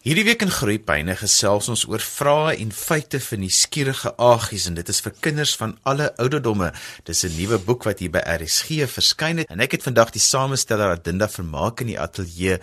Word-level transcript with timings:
Hierdie 0.00 0.22
week 0.24 0.40
in 0.40 0.48
Groepyne 0.48 1.12
gesels 1.20 1.66
ons 1.68 1.82
oor 1.84 2.00
vrae 2.00 2.54
en 2.62 2.70
feite 2.72 3.18
van 3.20 3.42
die 3.44 3.50
skierige 3.52 4.14
agies 4.16 4.64
en 4.70 4.78
dit 4.78 4.88
is 4.88 5.00
vir 5.04 5.12
kinders 5.26 5.50
van 5.60 5.74
alle 5.84 6.06
ouderdomme. 6.24 6.70
Dis 7.04 7.20
'n 7.28 7.36
nuwe 7.36 7.58
boek 7.58 7.84
wat 7.84 7.98
hier 8.00 8.08
by 8.08 8.22
RSG 8.24 8.88
verskyn 8.88 9.44
het 9.44 9.50
en 9.50 9.60
ek 9.60 9.72
het 9.72 9.82
vandag 9.82 10.12
die 10.16 10.24
samesteller 10.24 10.96
Adinda 10.96 11.28
vermaak 11.28 11.82
in 11.82 11.88
die 11.92 12.00
ateljee. 12.00 12.56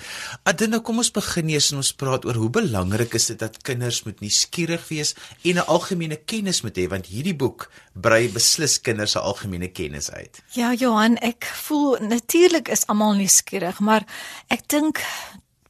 Adinda, 0.45 0.79
kom 0.79 0.97
ons 0.97 1.11
begin 1.11 1.49
eers 1.49 1.71
en 1.71 1.77
ons 1.77 1.93
praat 1.93 2.25
oor 2.25 2.33
hoe 2.33 2.49
belangrik 2.49 3.13
is 3.13 3.27
dit 3.27 3.39
dat 3.39 3.61
kinders 3.61 4.03
moet 4.05 4.19
nuuskierig 4.19 4.87
wees 4.89 5.13
en 5.43 5.57
'n 5.57 5.67
algemene 5.69 6.17
kennis 6.25 6.63
moet 6.63 6.75
hê 6.75 6.89
want 6.89 7.05
hierdie 7.05 7.37
boek 7.37 7.69
brei 7.93 8.29
beslis 8.29 8.81
kinders 8.81 9.11
se 9.11 9.19
algemene 9.19 9.67
kennis 9.67 10.09
uit. 10.09 10.41
Ja, 10.53 10.73
Johan, 10.73 11.17
ek 11.17 11.45
voel 11.45 11.97
natuurlik 12.01 12.67
is 12.67 12.87
almal 12.87 13.13
nuuskierig, 13.13 13.79
maar 13.79 14.05
ek 14.49 14.67
dink 14.67 15.05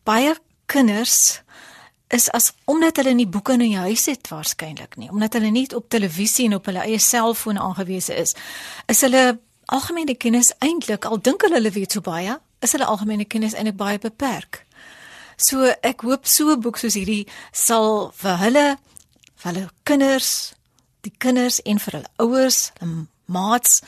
baie 0.05 0.33
kinders 0.65 1.41
is 2.13 2.29
as 2.31 2.53
omdat 2.65 3.01
hulle 3.01 3.13
nie 3.13 3.27
boeke 3.27 3.53
in 3.57 3.65
die 3.65 3.77
huis 3.77 4.05
het 4.07 4.29
waarskynlik 4.31 4.95
nie, 4.97 5.09
omdat 5.11 5.33
hulle 5.37 5.51
nie 5.51 5.67
op 5.75 5.89
televisie 5.91 6.47
en 6.47 6.57
op 6.59 6.69
hulle 6.69 6.85
eie 6.85 6.99
selfoon 7.03 7.59
aangewese 7.59 8.15
is, 8.15 8.35
is 8.87 9.03
hulle 9.03 9.39
algemene 9.75 10.15
kennis 10.15 10.53
eintlik 10.63 11.05
al 11.05 11.19
dink 11.19 11.43
hulle 11.43 11.59
hulle 11.59 11.73
weet 11.75 11.97
so 11.97 12.01
baie, 12.01 12.37
is 12.63 12.73
hulle 12.75 12.87
algemene 12.87 13.27
kennis 13.27 13.57
eintlik 13.57 13.79
baie 13.79 13.99
beperk. 13.99 14.63
So 15.37 15.67
ek 15.83 16.01
hoop 16.07 16.25
so 16.25 16.55
'n 16.55 16.61
boek 16.61 16.77
soos 16.77 16.95
hierdie 16.95 17.27
sal 17.51 18.11
vir 18.15 18.37
hulle 18.37 18.67
vir 19.35 19.51
hulle 19.51 19.69
kinders, 19.83 20.53
die 21.03 21.13
kinders 21.19 21.59
en 21.65 21.79
vir 21.79 21.99
hulle 21.99 22.11
ouers, 22.17 22.71
hulle 22.79 23.07
maats 23.27 23.81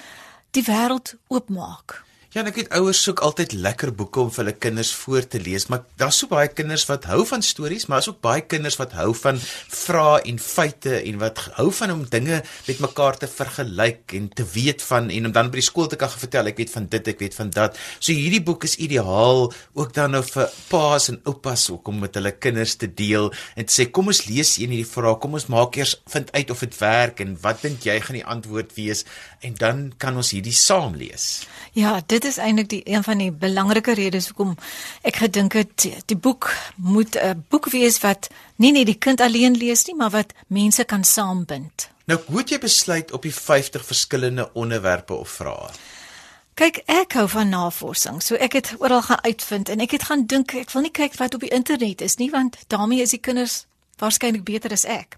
die 0.52 0.64
wêreld 0.64 1.16
oopmaak. 1.30 2.04
Ja, 2.30 2.44
ek 2.46 2.60
weet 2.60 2.68
ouers 2.78 3.00
soek 3.02 3.24
altyd 3.26 3.56
lekker 3.58 3.90
boeke 3.98 4.20
om 4.22 4.28
vir 4.30 4.44
hulle 4.44 4.60
kinders 4.62 4.92
voor 4.94 5.26
te 5.26 5.40
lees, 5.42 5.64
maar 5.66 5.80
daar's 5.98 6.20
so 6.22 6.30
baie 6.30 6.52
kinders 6.54 6.84
wat 6.86 7.08
hou 7.10 7.24
van 7.26 7.42
stories, 7.42 7.88
maar 7.88 7.98
daar's 7.98 8.10
ook 8.12 8.20
baie 8.22 8.44
kinders 8.46 8.76
wat 8.78 8.92
hou 8.94 9.16
van 9.18 9.40
vrae 9.42 10.20
en 10.30 10.38
feite 10.38 11.00
en 11.00 11.18
wat 11.24 11.42
hou 11.56 11.66
van 11.74 11.96
om 11.96 12.04
dinge 12.14 12.38
met 12.68 12.84
mekaar 12.86 13.18
te 13.18 13.30
vergelyk 13.34 14.14
en 14.20 14.28
te 14.30 14.46
weet 14.54 14.86
van 14.86 15.10
en 15.10 15.30
om 15.32 15.34
dan 15.34 15.50
by 15.50 15.58
die 15.58 15.66
skool 15.66 15.90
te 15.90 15.98
kan 15.98 16.14
vertel, 16.14 16.52
ek 16.52 16.62
weet 16.62 16.76
van 16.76 16.86
dit, 16.94 17.10
ek 17.16 17.24
weet 17.26 17.38
van 17.40 17.50
dat. 17.56 17.82
So 17.98 18.14
hierdie 18.14 18.44
boek 18.46 18.70
is 18.70 18.78
ideaal 18.78 19.48
ook 19.50 19.98
dan 19.98 20.14
nou 20.14 20.22
vir 20.30 20.54
paas 20.70 21.10
en 21.10 21.18
oupas 21.34 21.66
ook 21.74 21.90
om 21.90 22.06
met 22.06 22.22
hulle 22.22 22.36
kinders 22.38 22.78
te 22.78 22.92
deel 22.94 23.32
en 23.58 23.66
te 23.66 23.74
sê 23.74 23.88
kom 23.90 24.14
ons 24.14 24.22
lees 24.30 24.54
een 24.60 24.78
hierdie 24.78 24.92
vrae, 24.92 25.16
kom 25.18 25.34
ons 25.40 25.50
maak 25.50 25.82
eers 25.82 25.96
vind 26.14 26.30
uit 26.38 26.54
of 26.54 26.62
dit 26.68 26.80
werk 26.86 27.26
en 27.26 27.34
wat 27.42 27.66
dink 27.66 27.90
jy 27.90 27.98
gaan 28.06 28.22
die 28.22 28.26
antwoord 28.38 28.78
wees 28.78 29.02
en 29.42 29.58
dan 29.58 29.88
kan 29.98 30.14
ons 30.14 30.30
hierdie 30.38 30.54
saam 30.54 30.94
lees. 31.00 31.48
Ja, 31.74 31.98
dit 32.06 32.19
is 32.26 32.38
eintlik 32.38 32.70
die 32.70 32.82
een 32.86 33.04
van 33.04 33.18
die 33.18 33.32
belangrike 33.32 33.94
redes 33.94 34.28
hoekom 34.28 34.56
ek 35.02 35.16
gedink 35.16 35.54
het 35.54 35.88
die 36.06 36.18
boek 36.18 36.52
moet 36.76 37.16
'n 37.16 37.46
boek 37.50 37.70
wees 37.70 38.00
wat 38.00 38.30
nie 38.56 38.72
net 38.72 38.86
die 38.86 38.98
kind 38.98 39.22
alleen 39.22 39.58
lees 39.58 39.86
nie, 39.86 39.96
maar 39.96 40.10
wat 40.10 40.34
mense 40.48 40.84
kan 40.84 41.04
saambind. 41.04 41.90
Nou, 42.06 42.20
hoe 42.26 42.38
het 42.38 42.50
jy 42.50 42.60
besluit 42.60 43.12
op 43.12 43.22
die 43.22 43.34
50 43.34 43.86
verskillende 43.86 44.50
onderwerpe 44.54 45.14
of 45.14 45.30
vrae? 45.30 45.70
Kyk, 46.54 46.82
ek 46.86 47.14
hou 47.14 47.28
van 47.30 47.50
navorsing. 47.50 48.18
So 48.24 48.36
ek 48.36 48.54
het 48.54 48.74
oral 48.80 49.02
gaan 49.02 49.24
uitvind 49.24 49.70
en 49.70 49.80
ek 49.80 49.92
het 49.92 50.04
gaan 50.04 50.26
dink, 50.26 50.54
ek 50.54 50.72
wil 50.72 50.82
nie 50.82 50.92
kyk 50.92 51.16
wat 51.16 51.34
op 51.34 51.40
die 51.40 51.54
internet 51.56 52.02
is 52.02 52.18
nie, 52.20 52.32
want 52.34 52.58
daarmee 52.68 53.02
is 53.02 53.14
die 53.16 53.22
kinders 53.24 53.66
waarskynlik 54.02 54.44
beter 54.44 54.72
as 54.76 54.84
ek. 54.86 55.16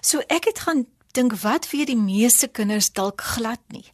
So 0.00 0.22
ek 0.28 0.44
het 0.44 0.58
gaan 0.58 0.86
dink 1.18 1.34
wat 1.42 1.70
weet 1.72 1.90
die 1.90 1.98
meeste 1.98 2.46
kinders 2.46 2.92
dalk 2.92 3.24
glad 3.34 3.60
nie. 3.74 3.84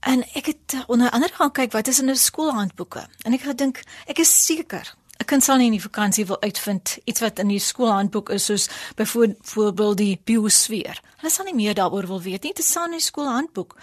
En 0.00 0.24
ek 0.32 0.46
het 0.46 0.74
uh, 0.74 0.80
onder 0.86 1.10
andere 1.10 1.34
gaan 1.34 1.52
kyk 1.52 1.72
wat 1.72 1.88
is 1.88 2.00
in 2.00 2.10
'n 2.10 2.16
skoolhandboeke. 2.16 3.06
En 3.22 3.32
ek 3.32 3.40
het 3.40 3.48
gedink, 3.48 3.82
ek 4.06 4.18
is 4.18 4.44
seker 4.46 4.94
'n 5.20 5.24
kind 5.24 5.44
sal 5.44 5.56
nie 5.60 5.68
in 5.68 5.76
die 5.76 5.82
vakansie 5.82 6.24
wil 6.26 6.40
uitvind 6.40 6.98
iets 7.04 7.20
wat 7.20 7.38
in 7.38 7.48
die 7.52 7.60
skoolhandboek 7.60 8.30
is 8.32 8.44
soos 8.44 8.68
byvoorbeeld 8.96 9.96
die 9.96 10.20
biosfeer. 10.24 11.00
Hulle 11.20 11.32
sal 11.32 11.44
nie 11.44 11.54
meer 11.54 11.74
daaroor 11.74 12.06
wil 12.06 12.22
weet 12.22 12.42
nie, 12.42 12.54
dit 12.56 12.64
staan 12.64 12.94
in 12.94 12.98
die 12.98 13.04
skoolhandboek. 13.04 13.76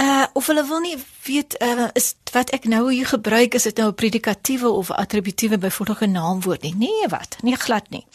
Uh 0.00 0.24
of 0.32 0.46
hulle 0.46 0.64
wil 0.64 0.80
nie 0.80 0.96
weet 1.26 1.58
uh 1.62 1.88
is 1.98 2.14
wat 2.32 2.54
ek 2.54 2.64
nou 2.64 2.92
hier 2.92 3.06
gebruik 3.06 3.54
is 3.58 3.66
dit 3.68 3.76
nou 3.76 3.88
'n 3.90 3.94
predikatiewe 3.94 4.70
of 4.70 4.90
attributiewe 4.90 5.58
byvoorbeeld 5.58 6.00
'n 6.00 6.10
naamwoord 6.10 6.62
nie. 6.62 6.74
Nee, 6.76 7.08
wat? 7.08 7.36
Nee, 7.42 7.56
glad 7.56 7.90
nie. 7.90 8.06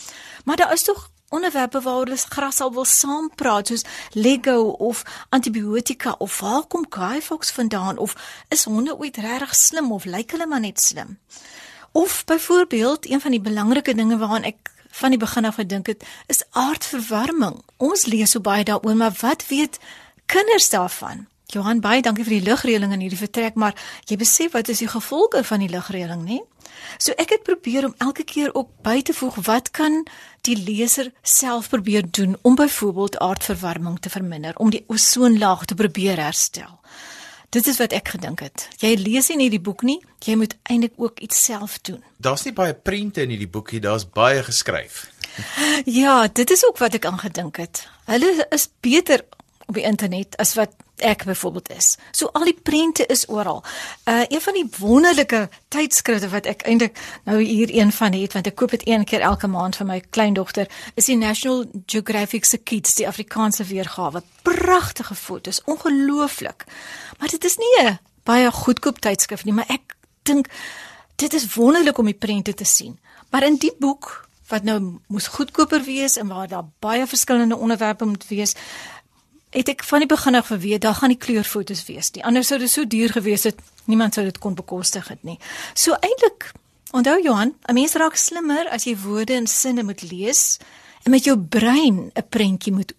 Maar 0.45 0.55
daar 0.55 0.73
is 0.73 0.83
tog 0.83 1.09
onderwerpe 1.29 1.81
waaroor 1.81 2.05
hulle 2.05 2.17
gras 2.29 2.61
al 2.61 2.73
wil 2.73 2.85
saam 2.85 3.29
praat 3.35 3.67
soos 3.67 3.83
Lego 4.11 4.61
of 4.89 5.03
antibiotika 5.29 6.15
of 6.17 6.39
waar 6.39 6.65
kom 6.67 6.85
Fawkes 7.21 7.51
vandaan 7.51 7.97
of 7.97 8.15
is 8.49 8.63
honde 8.63 8.97
ooit 8.97 9.17
regtig 9.17 9.55
slim 9.55 9.91
of 9.91 10.05
lyk 10.05 10.31
hulle 10.31 10.47
maar 10.47 10.59
net 10.59 10.79
slim? 10.79 11.19
Of 11.91 12.25
byvoorbeeld 12.25 13.09
een 13.09 13.21
van 13.21 13.31
die 13.31 13.41
belangrike 13.41 13.95
dinge 13.95 14.17
waaraan 14.17 14.43
ek 14.43 14.71
van 14.89 15.09
die 15.09 15.19
begin 15.19 15.45
af 15.45 15.55
gedink 15.55 15.87
het 15.87 16.03
is 16.27 16.43
aardverwarming. 16.51 17.61
Ons 17.77 18.05
lees 18.05 18.31
so 18.31 18.39
baie 18.39 18.63
daaroor, 18.63 18.95
maar 18.95 19.15
wat 19.21 19.47
weet 19.47 19.79
kinders 20.25 20.69
daarvan? 20.69 21.27
Johan 21.47 21.79
baie 21.79 22.01
dankie 22.03 22.25
vir 22.27 22.41
die 22.41 22.43
lugreëling 22.43 22.91
in 22.91 23.03
hierdie 23.05 23.21
vertrek, 23.21 23.55
maar 23.55 23.75
jy 24.09 24.17
besef 24.19 24.51
wat 24.51 24.67
is 24.67 24.81
die 24.83 24.89
gevolge 24.91 25.45
van 25.47 25.61
die 25.63 25.69
lugreëling, 25.71 26.25
né? 26.27 26.41
So 26.99 27.15
ek 27.15 27.31
het 27.37 27.45
probeer 27.47 27.85
om 27.87 27.93
elke 28.03 28.25
keer 28.27 28.51
ook 28.51 28.73
by 28.83 28.99
te 29.07 29.15
voeg 29.15 29.37
wat 29.47 29.71
kan 29.71 30.01
die 30.43 30.57
leser 30.59 31.13
self 31.23 31.69
probeer 31.71 32.03
doen 32.11 32.35
om 32.43 32.57
byvoorbeeld 32.59 33.15
aardverwarming 33.23 33.95
te 34.03 34.11
verminder, 34.11 34.59
om 34.59 34.73
die 34.75 34.83
ozonlaag 34.91 35.63
te 35.71 35.77
probeer 35.79 36.19
herstel. 36.19 36.81
Dit 37.55 37.67
is 37.71 37.79
wat 37.79 37.95
ek 37.95 38.11
gedink 38.17 38.43
het. 38.43 38.67
Jy 38.83 38.97
lees 38.99 39.31
nie 39.31 39.47
hierdie 39.47 39.63
boek 39.63 39.87
nie, 39.87 40.01
jy 40.27 40.35
moet 40.35 40.57
eintlik 40.67 40.99
ook 40.99 41.23
iets 41.23 41.45
self 41.47 41.79
doen. 41.87 42.03
Daar's 42.19 42.43
nie 42.43 42.51
baie 42.51 42.75
prente 42.75 43.23
in 43.23 43.31
hierdie 43.31 43.47
boekie, 43.47 43.79
daar's 43.79 44.03
baie 44.03 44.43
geskryf. 44.43 45.05
Ja, 45.85 46.27
dit 46.27 46.51
is 46.51 46.65
ook 46.67 46.79
wat 46.83 46.97
ek 46.97 47.05
aangedink 47.05 47.59
het. 47.61 47.85
Hulle 48.09 48.47
is 48.51 48.67
beter 48.81 49.23
op 49.67 49.75
die 49.75 49.83
internet 49.83 50.37
as 50.37 50.53
wat 50.55 50.75
ek 50.97 51.23
byvoorbeeld 51.27 51.69
is. 51.69 51.97
So 52.11 52.29
al 52.33 52.47
die 52.47 52.57
prente 52.63 53.05
is 53.05 53.27
oral. 53.29 53.63
Uh 54.09 54.23
een 54.27 54.41
van 54.41 54.53
die 54.53 54.65
wonderlike 54.79 55.49
tydskrifte 55.67 56.29
wat 56.29 56.45
ek 56.49 56.63
eintlik 56.65 56.97
nou 57.23 57.41
hier 57.43 57.69
een 57.73 57.91
van 57.91 58.13
het 58.13 58.33
want 58.33 58.47
ek 58.47 58.55
koop 58.55 58.73
dit 58.73 58.87
een 58.87 59.05
keer 59.05 59.21
elke 59.21 59.47
maand 59.47 59.75
vir 59.75 59.85
my 59.85 59.99
kleindogter 60.09 60.69
is 60.95 61.05
die 61.05 61.17
National 61.17 61.65
Geographic 61.85 62.45
se 62.45 62.57
Kids, 62.57 62.95
die 62.95 63.07
Afrikaanse 63.07 63.63
weergawe. 63.63 64.23
Pragtige 64.41 65.15
foto's, 65.15 65.61
ongelooflik. 65.65 66.65
Maar 67.19 67.29
dit 67.29 67.43
is 67.43 67.57
nie 67.57 67.75
'n 67.83 67.99
baie 68.23 68.51
goedkoop 68.51 68.99
tydskrif 68.99 69.43
nie, 69.43 69.53
maar 69.53 69.69
ek 69.69 69.95
dink 70.23 70.47
dit 71.15 71.33
is 71.33 71.53
wonderlik 71.53 71.97
om 71.97 72.05
die 72.05 72.13
prente 72.13 72.53
te 72.53 72.65
sien. 72.65 72.99
Maar 73.29 73.43
in 73.43 73.55
die 73.55 73.73
boek 73.79 74.27
wat 74.47 74.63
nou 74.63 74.77
moes 75.11 75.27
goedkoper 75.27 75.83
wees 75.83 76.15
en 76.17 76.27
waar 76.27 76.47
daar 76.47 76.67
baie 76.79 77.07
verskillende 77.07 77.57
onderwerpe 77.57 78.05
moet 78.05 78.27
wees, 78.27 78.55
het 79.49 79.69
ek 79.69 79.83
van 79.83 80.03
die 80.03 80.09
begin 80.09 80.35
af 80.35 80.47
geweet 80.47 80.81
daar 80.81 80.95
gaan 80.95 81.13
die 81.13 81.17
kleurfoto's 81.17 81.85
wees. 81.87 82.11
Die 82.11 82.23
ander 82.25 82.43
sou 82.43 82.59
dit 82.59 82.71
so 82.71 82.87
duur 82.87 83.09
gewees 83.15 83.43
het, 83.43 83.59
niemand 83.85 84.13
sou 84.13 84.25
dit 84.25 84.37
kon 84.37 84.55
bekostig 84.55 85.07
het 85.07 85.23
nie. 85.23 85.39
So 85.73 85.95
eintlik, 85.99 86.51
onthou 86.91 87.21
Johan, 87.23 87.55
'n 87.67 87.73
mens 87.73 87.93
raak 87.93 88.15
slimmer 88.15 88.69
as 88.69 88.83
jy 88.83 88.97
woorde 88.97 89.33
en 89.33 89.47
sinne 89.47 89.83
moet 89.83 90.01
lees 90.01 90.57
en 91.03 91.11
met 91.11 91.23
jou 91.23 91.37
brein 91.37 92.11
'n 92.15 92.29
prentjie 92.29 92.73
moet 92.73 92.93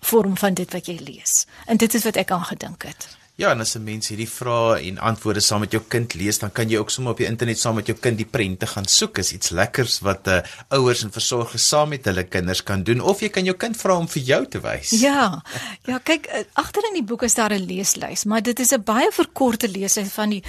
vorm 0.00 0.36
van 0.36 0.54
dit 0.54 0.72
wat 0.72 0.86
jy 0.86 0.98
lees. 0.98 1.46
En 1.66 1.76
dit 1.76 1.94
is 1.94 2.04
wat 2.04 2.16
ek 2.16 2.30
aangedink 2.30 2.82
het. 2.82 3.21
Ja, 3.40 3.50
en 3.50 3.60
as 3.60 3.74
'n 3.74 3.84
mens 3.84 4.08
hierdie 4.08 4.28
vrae 4.28 4.80
en 4.88 4.98
antwoorde 4.98 5.40
saam 5.40 5.60
met 5.60 5.72
jou 5.72 5.82
kind 5.88 6.14
lees, 6.14 6.38
dan 6.38 6.52
kan 6.52 6.68
jy 6.68 6.76
ook 6.76 6.90
sommer 6.90 7.12
op 7.12 7.18
die 7.18 7.26
internet 7.26 7.58
saam 7.58 7.74
met 7.74 7.86
jou 7.86 7.98
kind 7.98 8.16
die 8.16 8.26
prente 8.26 8.66
gaan 8.66 8.84
soek. 8.86 9.18
Is 9.18 9.32
iets 9.32 9.48
lekkers 9.50 10.00
wat 10.00 10.26
uh, 10.26 10.40
ouers 10.68 11.02
en 11.02 11.12
versorgers 11.12 11.68
saam 11.68 11.88
met 11.88 12.04
hulle 12.04 12.24
kinders 12.24 12.62
kan 12.62 12.82
doen 12.82 13.00
of 13.00 13.20
jy 13.20 13.28
kan 13.28 13.44
jou 13.44 13.56
kind 13.56 13.76
vra 13.76 13.96
om 13.96 14.08
vir 14.08 14.22
jou 14.22 14.46
te 14.46 14.60
wys. 14.60 14.90
Ja. 15.02 15.42
Ja, 15.84 15.98
kyk, 15.98 16.26
eh, 16.26 16.44
agter 16.52 16.84
in 16.88 16.94
die 16.94 17.04
boek 17.04 17.22
is 17.22 17.34
daar 17.34 17.52
'n 17.52 17.66
leeslys, 17.66 18.24
maar 18.24 18.42
dit 18.42 18.60
is 18.60 18.72
'n 18.72 18.82
baie 18.84 19.10
verkorte 19.12 19.68
leeslys 19.68 20.12
van 20.12 20.30
die 20.30 20.42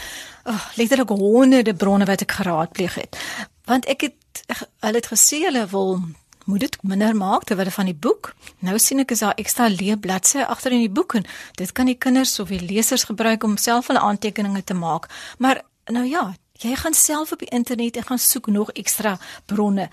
oh, 0.44 0.66
letterlik 0.76 1.10
honderde 1.10 1.74
bronne 1.74 2.06
wat 2.06 2.22
ek 2.22 2.32
geraadpleeg 2.32 2.96
het. 2.96 3.18
Want 3.66 3.86
ek 3.86 4.02
het 4.02 4.44
hulle 4.80 4.96
het 4.96 5.08
gesê 5.08 5.40
hulle 5.46 5.68
wil 5.68 6.00
moet 6.46 6.60
dit 6.60 6.78
minder 6.82 7.16
maak 7.16 7.44
terwyl 7.44 7.72
van 7.72 7.86
die 7.86 7.96
boek. 7.96 8.34
Nou 8.60 8.80
sien 8.80 9.00
ek 9.00 9.12
is 9.12 9.24
daar 9.24 9.38
ekstra 9.38 9.70
leë 9.72 10.00
bladsye 10.04 10.46
agter 10.46 10.76
in 10.76 10.84
die 10.86 10.92
boek 10.92 11.16
en 11.20 11.26
dit 11.60 11.72
kan 11.72 11.86
die 11.86 11.98
kinders 11.98 12.40
of 12.40 12.52
die 12.54 12.62
lesers 12.62 13.08
gebruik 13.10 13.44
om 13.44 13.58
self 13.58 13.88
hulle 13.88 14.04
aantekeninge 14.04 14.64
te 14.64 14.74
maak. 14.74 15.10
Maar 15.38 15.64
nou 15.92 16.06
ja, 16.06 16.34
jy 16.64 16.76
gaan 16.76 16.94
self 16.94 17.32
op 17.32 17.40
die 17.40 17.52
internet 17.52 17.98
en 17.98 18.12
gaan 18.12 18.20
soek 18.22 18.48
nog 18.48 18.72
ekstra 18.80 19.18
bronne 19.46 19.90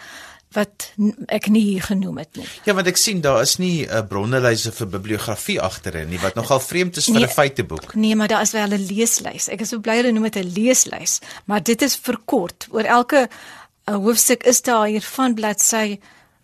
wat 0.55 0.89
ek 1.31 1.47
nie 1.55 1.63
hier 1.63 1.85
genoem 1.87 2.19
het 2.25 2.39
nie. 2.41 2.47
Ja, 2.67 2.75
want 2.75 2.89
ek 2.91 2.99
sien 2.99 3.21
daar 3.23 3.43
is 3.43 3.57
nie 3.63 3.87
'n 3.87 3.91
uh, 3.91 4.03
bronnelyse 4.03 4.73
vir 4.73 4.89
bibliografie 4.91 5.61
agterin 5.61 6.09
nie 6.11 6.19
wat 6.19 6.35
nogal 6.35 6.61
vreemd 6.61 6.97
is 6.97 7.07
vir 7.07 7.15
'n 7.15 7.27
nee, 7.27 7.29
feiteboek. 7.29 7.95
Nee, 7.95 8.17
maar 8.17 8.29
daar 8.29 8.43
is 8.43 8.53
wel 8.53 8.67
'n 8.67 8.87
leeslys. 8.87 9.49
Ek 9.49 9.61
is 9.61 9.69
so 9.69 9.79
bly 9.79 9.97
hulle 9.97 10.13
noem 10.13 10.27
dit 10.31 10.37
'n 10.37 10.53
leeslys, 10.53 11.21
maar 11.45 11.63
dit 11.63 11.83
is 11.83 11.97
verkort. 11.97 12.67
Oor 12.71 12.83
elke 12.85 13.29
uh, 13.87 13.95
hoofstuk 13.95 14.43
is 14.43 14.63
daar 14.63 14.87
hier 14.87 15.03
van 15.03 15.35
bladsy 15.35 16.01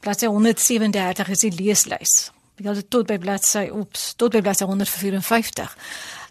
bladsy 0.07 0.31
137 0.31 1.35
is 1.35 1.45
die 1.45 1.55
leeslys. 1.59 2.17
Jy 2.57 2.73
het 2.79 2.91
tot 2.91 3.09
by 3.11 3.19
bladsy 3.21 3.67
oeps, 3.75 4.13
tot 4.17 4.33
by 4.33 4.45
bladsy 4.47 4.69
154. 4.69 5.77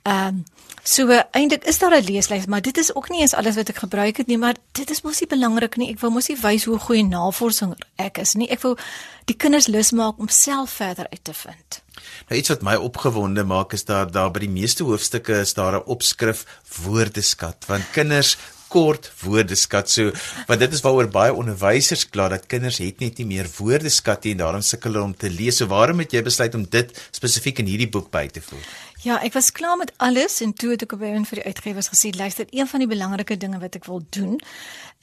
Ehm 0.06 0.28
um, 0.28 0.44
So 0.86 1.10
eintlik 1.10 1.64
is 1.66 1.80
daar 1.82 1.98
'n 1.98 2.04
leeslys, 2.04 2.46
maar 2.46 2.62
dit 2.62 2.78
is 2.78 2.96
ook 2.96 3.10
nie 3.10 3.22
eens 3.22 3.34
alles 3.34 3.56
wat 3.56 3.70
ek 3.70 3.78
gebruik 3.78 4.18
het 4.18 4.28
nie, 4.28 4.38
maar 4.38 4.56
dit 4.72 4.90
is 4.90 5.02
mos 5.02 5.20
nie 5.20 5.28
belangrik 5.28 5.76
nie. 5.76 5.90
Ek 5.90 6.00
wil 6.00 6.10
mos 6.10 6.28
nie 6.28 6.38
wys 6.38 6.64
hoe 6.66 6.80
goeie 6.80 7.04
navorsinger 7.04 7.78
ek 7.96 8.18
is 8.18 8.34
nie. 8.34 8.50
Ek 8.50 8.62
wil 8.62 8.78
die 9.26 9.36
kinders 9.36 9.68
lus 9.68 9.92
maak 9.92 10.20
om 10.20 10.28
self 10.28 10.70
verder 10.70 11.08
uit 11.10 11.24
te 11.24 11.34
vind. 11.34 11.82
Nou 12.30 12.40
iets 12.40 12.50
wat 12.50 12.62
my 12.62 12.76
opgewonde 12.76 13.44
maak 13.44 13.74
is 13.74 13.86
dat 13.86 14.14
daar 14.14 14.32
by 14.32 14.40
die 14.40 14.50
meeste 14.50 14.84
hoofstukke 14.84 15.40
is 15.40 15.54
daar 15.54 15.74
'n 15.74 15.86
opskrif 15.86 16.46
woordeskat 16.84 17.66
want 17.66 17.92
kinders 17.92 18.38
kort 18.76 19.12
woordeskat 19.24 19.90
so 19.90 20.12
want 20.50 20.60
dit 20.60 20.74
is 20.76 20.84
waaroor 20.84 21.08
baie 21.12 21.34
onderwysers 21.34 22.08
kla 22.12 22.28
dat 22.34 22.50
kinders 22.52 22.82
het 22.84 23.00
net 23.04 23.22
nie 23.22 23.30
meer 23.30 23.48
woordeskat 23.58 24.26
nie 24.26 24.36
en 24.36 24.44
daarom 24.44 24.66
sukkel 24.66 24.92
hulle 24.96 25.12
om 25.12 25.16
te 25.16 25.32
lees. 25.32 25.62
So 25.62 25.72
waarom 25.72 26.04
het 26.04 26.14
jy 26.16 26.24
besluit 26.26 26.56
om 26.58 26.66
dit 26.78 26.92
spesifiek 27.16 27.62
in 27.64 27.72
hierdie 27.72 27.92
boek 27.92 28.12
by 28.14 28.28
te 28.28 28.44
voeg? 28.44 28.66
Ja, 29.06 29.20
ek 29.22 29.36
was 29.38 29.52
klaar 29.54 29.78
met 29.78 29.92
alles 30.02 30.40
en 30.42 30.54
toe 30.58 30.72
het 30.74 30.82
ek 30.82 30.96
op 30.96 31.04
een 31.06 31.28
vir 31.30 31.42
die 31.42 31.46
uitgewers 31.52 31.92
gesê, 31.92 32.10
luister, 32.18 32.48
een 32.50 32.68
van 32.68 32.82
die 32.82 32.90
belangrike 32.90 33.38
dinge 33.38 33.60
wat 33.62 33.76
ek 33.78 33.86
wil 33.86 34.02
doen, 34.18 34.40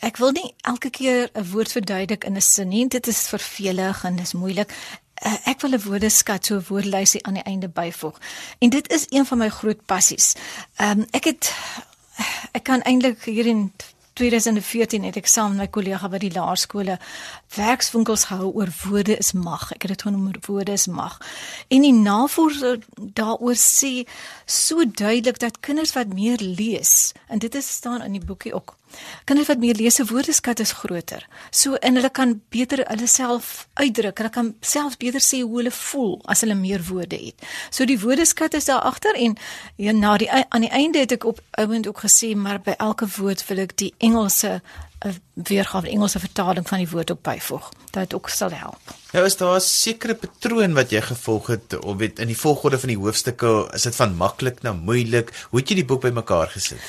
ek 0.02 0.18
wil 0.18 0.34
nie 0.34 0.48
elke 0.66 0.90
keer 0.90 1.30
'n 1.30 1.46
woord 1.52 1.72
verduidelik 1.72 2.24
in 2.24 2.36
'n 2.36 2.40
sin 2.40 2.68
nie. 2.68 2.88
Dit 2.88 3.06
is 3.06 3.28
vervelig 3.28 4.04
en 4.04 4.16
dis 4.16 4.32
moeilik. 4.32 4.72
Uh, 5.22 5.36
ek 5.46 5.60
wil 5.60 5.70
'n 5.70 5.84
woordeskat 5.86 6.46
so 6.46 6.56
'n 6.56 6.66
woordlysie 6.68 7.22
aan 7.26 7.34
die 7.34 7.46
einde 7.46 7.68
byvoeg. 7.68 8.18
En 8.58 8.70
dit 8.70 8.90
is 8.90 9.06
een 9.08 9.26
van 9.26 9.38
my 9.38 9.48
groot 9.48 9.86
passies. 9.86 10.34
Ehm 10.76 10.98
um, 10.98 11.06
ek 11.10 11.24
het 11.24 11.52
ek 12.52 12.64
kan 12.68 12.82
eintlik 12.82 13.24
hier 13.24 13.46
in 13.46 13.70
2014 14.12 15.04
het 15.08 15.16
ek 15.16 15.28
saam 15.30 15.54
met 15.54 15.62
my 15.62 15.68
kollega 15.72 16.08
by 16.12 16.18
die 16.20 16.32
laerskole 16.34 16.98
werkswinkels 17.56 18.26
gehou 18.28 18.50
oor 18.52 18.72
woorde 18.82 19.16
is 19.16 19.32
mag. 19.32 19.70
Ek 19.72 19.86
het 19.86 19.94
dit 19.94 20.04
genoem 20.08 20.34
woorde 20.46 20.76
is 20.76 20.86
mag. 20.86 21.16
En 21.72 21.86
die 21.86 21.94
navorsing 21.96 22.84
daaroor 23.16 23.56
sê 23.56 24.04
so 24.44 24.84
duidelik 24.84 25.40
dat 25.40 25.62
kinders 25.64 25.94
wat 25.96 26.12
meer 26.12 26.40
lees 26.42 27.12
en 27.28 27.40
dit 27.40 27.54
is 27.54 27.72
staan 27.78 28.04
in 28.04 28.18
die 28.18 28.24
boekie 28.24 28.52
ook. 28.54 28.76
Kinders 29.24 29.48
wat 29.48 29.58
meer 29.62 29.78
lees 29.78 29.94
se 29.94 30.04
woordeskat 30.04 30.60
is 30.60 30.72
groter. 30.72 31.26
So 31.50 31.74
en 31.74 31.98
hulle 31.98 32.10
kan 32.10 32.40
beter 32.54 32.84
hulle 32.88 33.06
self 33.06 33.66
uitdruk. 33.74 34.18
Hulle 34.18 34.30
kan 34.30 34.54
self 34.60 34.96
beter 35.02 35.20
sê 35.20 35.42
hoe 35.42 35.56
hulle 35.60 35.74
voel 35.74 36.18
as 36.24 36.44
hulle 36.44 36.56
meer 36.58 36.82
woorde 36.88 37.18
het. 37.18 37.46
So 37.70 37.86
die 37.88 37.98
woordeskat 38.00 38.54
is 38.58 38.68
daar 38.70 38.84
agter 38.88 39.16
en 39.18 39.36
ja, 39.76 39.92
na 39.92 40.16
die 40.18 40.30
aan 40.32 40.66
die 40.66 40.72
einde 40.72 41.02
het 41.04 41.12
ek 41.12 41.26
op 41.28 41.42
ouend 41.60 41.88
ook 41.88 42.04
gesê 42.06 42.34
maar 42.36 42.60
by 42.62 42.76
elke 42.78 43.08
woord 43.18 43.44
wil 43.48 43.62
ek 43.64 43.76
die 43.80 43.92
Engelse 43.98 44.58
eh, 45.02 45.14
weergawe 45.34 45.88
Engelse 45.90 46.20
vertaling 46.22 46.66
van 46.68 46.82
die 46.82 46.90
woord 46.90 47.10
op 47.14 47.22
byvoeg. 47.22 47.70
Dit 47.92 48.14
ook 48.14 48.28
sal 48.32 48.54
help. 48.56 48.96
Nou 49.12 49.24
is 49.26 49.36
daar 49.36 49.56
'n 49.56 49.60
sekere 49.60 50.14
patroon 50.14 50.74
wat 50.74 50.90
jy 50.90 51.00
gevolg 51.00 51.46
het 51.46 51.78
of 51.78 51.96
weet 51.96 52.18
in 52.18 52.26
die 52.26 52.38
volgorde 52.38 52.78
van 52.78 52.88
die 52.88 52.98
hoofstukke, 52.98 53.68
is 53.74 53.82
dit 53.82 53.96
van 53.96 54.16
maklik 54.16 54.62
na 54.62 54.72
moeilik? 54.72 55.32
Hoe 55.50 55.60
het 55.60 55.68
jy 55.68 55.74
die 55.74 55.84
boek 55.84 56.00
bymekaar 56.00 56.48
gesit? 56.48 56.80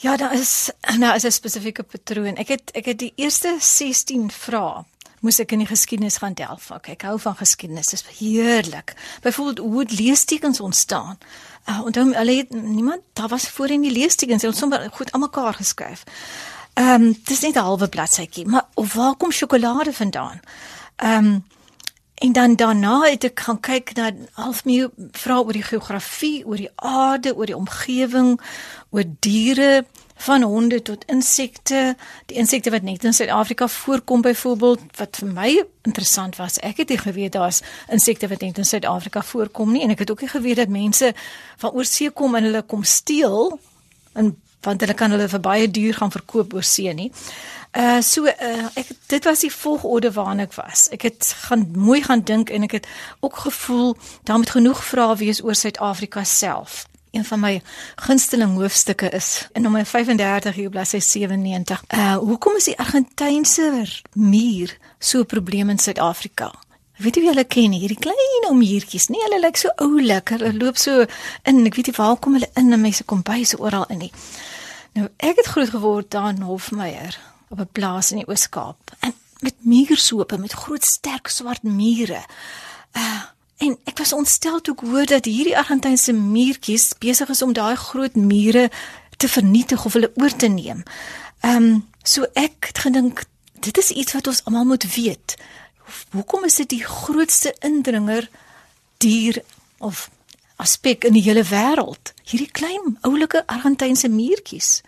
Ja, 0.00 0.16
daar 0.16 0.32
is 0.32 0.70
nou 0.96 1.14
is 1.14 1.24
'n 1.24 1.30
spesifieke 1.30 1.82
patroon. 1.82 2.36
Ek 2.36 2.48
het 2.48 2.70
ek 2.72 2.84
het 2.84 2.98
die 2.98 3.12
eerste 3.16 3.56
16 3.58 4.30
vrae 4.30 4.84
moes 5.20 5.38
ek 5.38 5.52
in 5.52 5.58
die 5.58 5.66
geskiedenis 5.66 6.16
gaan 6.16 6.34
delf. 6.34 6.70
Okay, 6.70 6.92
ek 6.92 7.02
hou 7.02 7.18
van 7.20 7.36
geskiedenis. 7.36 7.86
Dit 7.86 8.00
is 8.00 8.18
heerlik. 8.18 8.94
Byvoorbeeld 9.22 9.58
hoe 9.58 9.84
leestekens 9.88 10.60
ontstaan. 10.60 11.18
Uh, 11.68 11.80
onthou 11.84 12.14
hulle 12.14 12.36
het 12.36 12.50
niemand 12.50 13.00
daar 13.12 13.28
was 13.28 13.48
voorheen 13.48 13.80
die 13.80 13.92
leestekens, 13.92 14.42
hulle 14.42 14.52
het 14.52 14.62
sommer 14.62 14.90
goed 14.92 15.12
almekaar 15.12 15.54
geskryf. 15.54 16.02
Ehm 16.72 17.02
um, 17.02 17.20
dis 17.24 17.40
net 17.40 17.54
'n 17.54 17.58
halwe 17.58 17.88
bladsytjie, 17.88 18.46
maar 18.46 18.66
of 18.74 18.94
waar 18.94 19.14
kom 19.14 19.30
sjokolade 19.30 19.92
vandaan? 19.92 20.40
Ehm 20.96 21.24
um, 21.24 21.44
en 22.20 22.32
dan 22.32 22.56
daarna 22.56 23.00
het 23.06 23.24
ek 23.24 23.40
gaan 23.46 23.60
kyk 23.64 23.94
na 23.96 24.10
half 24.36 24.64
meer 24.68 24.90
vra 25.16 25.38
oor 25.40 25.56
die 25.56 25.64
geografie, 25.64 26.44
oor 26.44 26.60
die 26.60 26.72
aarde, 26.76 27.32
oor 27.32 27.48
die 27.48 27.56
omgewing, 27.56 28.34
oor 28.92 29.06
diere 29.24 29.86
van 30.20 30.44
honde 30.44 30.82
tot 30.84 31.06
insekte, 31.08 31.94
die 32.28 32.36
insekte 32.36 32.74
wat 32.74 32.84
net 32.84 33.06
in 33.08 33.16
Suid-Afrika 33.16 33.70
voorkom 33.72 34.20
byvoorbeeld 34.26 34.84
wat 35.00 35.22
vir 35.22 35.32
my 35.32 35.54
interessant 35.88 36.36
was. 36.36 36.58
Ek 36.60 36.82
het 36.84 36.92
nie 36.92 37.00
geweet 37.00 37.38
daar's 37.38 37.62
insekte 37.88 38.28
wat 38.28 38.44
net 38.44 38.60
in 38.60 38.68
Suid-Afrika 38.68 39.24
voorkom 39.24 39.72
nie 39.72 39.86
en 39.86 39.96
ek 39.96 40.04
het 40.04 40.12
ook 40.12 40.26
nie 40.26 40.32
geweet 40.34 40.60
dat 40.60 40.68
mense 40.68 41.14
van 41.64 41.72
oorsee 41.72 42.12
kom 42.12 42.36
en 42.36 42.50
hulle 42.50 42.62
kom 42.68 42.84
steel 42.84 43.56
en 44.12 44.34
want 44.60 44.80
hulle 44.80 44.94
kan 44.94 45.10
hulle 45.10 45.28
vir 45.28 45.40
baie 45.40 45.70
duur 45.70 45.94
gaan 45.94 46.12
verkoop 46.12 46.54
oor 46.54 46.66
see 46.66 46.92
nie. 46.94 47.10
Uh 47.72 48.00
so 48.02 48.26
uh 48.26 48.66
ek 48.74 48.88
dit 49.06 49.24
was 49.24 49.44
die 49.46 49.52
volgorde 49.52 50.12
waarna 50.12 50.42
ek 50.42 50.56
was. 50.58 50.88
Ek 50.90 51.02
het 51.06 51.34
gaan 51.46 51.68
mooi 51.74 52.02
gaan 52.02 52.24
dink 52.26 52.50
en 52.50 52.66
ek 52.66 52.72
het 52.80 52.88
ook 53.20 53.36
gevoel 53.46 53.96
daar 54.24 54.36
moet 54.42 54.50
genoeg 54.50 54.84
vrae 54.84 55.16
wees 55.16 55.42
oor 55.42 55.54
Suid-Afrika 55.54 56.24
self. 56.24 56.86
Een 57.10 57.24
van 57.24 57.40
my 57.40 57.62
gunsteling 57.96 58.54
hoofstukke 58.54 59.08
is 59.10 59.48
in 59.52 59.62
nommer 59.62 59.86
35 59.86 60.54
hier 60.54 60.66
op 60.66 60.72
bladsy 60.72 60.98
97. 60.98 61.84
Uh 61.94 62.16
hoekom 62.16 62.56
is 62.56 62.64
die 62.64 62.78
Argentynse 62.78 63.86
muur 64.12 64.76
so 64.98 65.18
'n 65.18 65.26
probleem 65.26 65.70
in 65.70 65.78
Suid-Afrika? 65.78 66.52
Weet 67.00 67.16
jy 67.16 67.22
wie 67.24 67.30
hulle 67.30 67.46
ken 67.48 67.72
hierdie 67.72 67.96
klein 67.96 68.46
ou 68.50 68.54
muurtjies? 68.58 69.08
Nee, 69.08 69.22
hulle 69.24 69.40
lyk 69.40 69.56
so 69.56 69.72
oulik. 69.80 70.34
Hulle 70.34 70.52
loop 70.58 70.76
so 70.76 71.06
in. 71.48 71.62
Ek 71.64 71.78
weet 71.78 71.88
nie 71.88 71.96
waar 71.96 72.18
kom 72.20 72.36
hulle 72.36 72.50
in 72.60 72.72
en 72.76 72.82
mense 72.82 73.06
kom 73.08 73.22
by 73.24 73.40
so 73.48 73.62
oral 73.64 73.86
in 73.88 74.02
nie. 74.04 74.12
Nou, 74.98 75.06
ek 75.16 75.40
het 75.40 75.48
groot 75.54 75.72
geword 75.72 76.10
daar 76.12 76.34
in 76.34 76.44
Hofmeyer 76.44 77.16
op 77.48 77.60
'n 77.60 77.72
plaas 77.72 78.10
in 78.12 78.20
die 78.20 78.28
Oos-Kaap. 78.28 78.92
En 79.00 79.14
met 79.40 79.54
muursope 79.64 80.38
met 80.38 80.52
groot 80.52 80.84
sterk 80.84 81.28
swart 81.28 81.62
mure. 81.62 82.22
Uh 82.92 83.22
en 83.60 83.76
ek 83.84 83.98
was 83.98 84.12
ontstel 84.16 84.60
toe 84.60 84.74
ek 84.74 84.80
hoor 84.88 85.06
dat 85.06 85.24
hierdie 85.28 85.56
Argentynse 85.56 86.12
muurtjies 86.12 86.94
besig 86.98 87.28
is 87.28 87.42
om 87.42 87.52
daai 87.52 87.76
groot 87.76 88.14
mure 88.16 88.70
te 89.16 89.28
vernietig 89.28 89.84
of 89.84 89.92
hulle 89.92 90.12
oor 90.16 90.36
te 90.36 90.48
neem. 90.48 90.82
Ehm 91.40 91.56
um, 91.56 91.88
so 92.02 92.24
ek 92.32 92.70
het 92.72 92.78
gedink 92.78 93.24
dit 93.60 93.78
is 93.78 93.90
iets 93.90 94.12
wat 94.12 94.26
ons 94.26 94.44
almal 94.44 94.64
moet 94.64 94.94
weet. 94.94 95.36
Hoekom 96.10 96.44
is 96.44 96.54
dit 96.54 96.68
die 96.68 96.84
grootste 96.84 97.54
indringer 97.60 98.28
dier 98.98 99.42
of 99.78 100.10
aspek 100.60 101.04
in 101.08 101.16
die 101.16 101.24
hele 101.24 101.44
wêreld. 101.48 102.12
Hierdie 102.28 102.50
klein 102.52 102.98
oulike 103.06 103.42
Argentynse 103.46 104.08
muurtjies. 104.12 104.80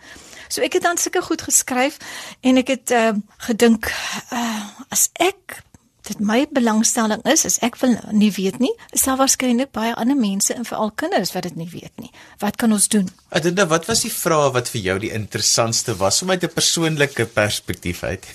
So 0.53 0.61
ek 0.61 0.77
het 0.77 0.85
dan 0.85 0.99
sulke 1.01 1.23
goed 1.25 1.41
geskryf 1.41 1.97
en 2.45 2.61
ek 2.61 2.73
het 2.75 2.93
uh, 2.93 3.13
gedink 3.47 3.89
uh, 3.89 4.65
as 4.93 5.09
ek 5.17 5.63
dit 6.03 6.19
my 6.19 6.43
belangstelling 6.51 7.23
is, 7.31 7.45
as 7.47 7.57
ek 7.63 7.77
wil 7.79 7.95
nie 8.11 8.31
weet 8.35 8.59
nie, 8.59 8.71
is 8.91 9.05
daar 9.07 9.21
waarskynlik 9.21 9.71
baie 9.75 9.93
ander 9.95 10.19
mense 10.19 10.51
en 10.53 10.67
veral 10.67 10.91
kinders 10.99 11.31
wat 11.35 11.47
dit 11.47 11.55
nie 11.55 11.69
weet 11.71 11.93
nie. 12.03 12.11
Wat 12.43 12.59
kan 12.59 12.75
ons 12.75 12.89
doen? 12.91 13.07
Adinda, 13.31 13.65
wat 13.71 13.87
was 13.87 14.03
die 14.03 14.11
vraag 14.11 14.51
wat 14.57 14.71
vir 14.73 14.83
jou 14.89 14.97
die 15.05 15.13
interessantste 15.15 15.95
was 16.01 16.21
om 16.21 16.35
uit 16.35 16.43
'n 16.43 16.53
persoonlike 16.53 17.25
perspektief 17.25 18.03
uit? 18.03 18.27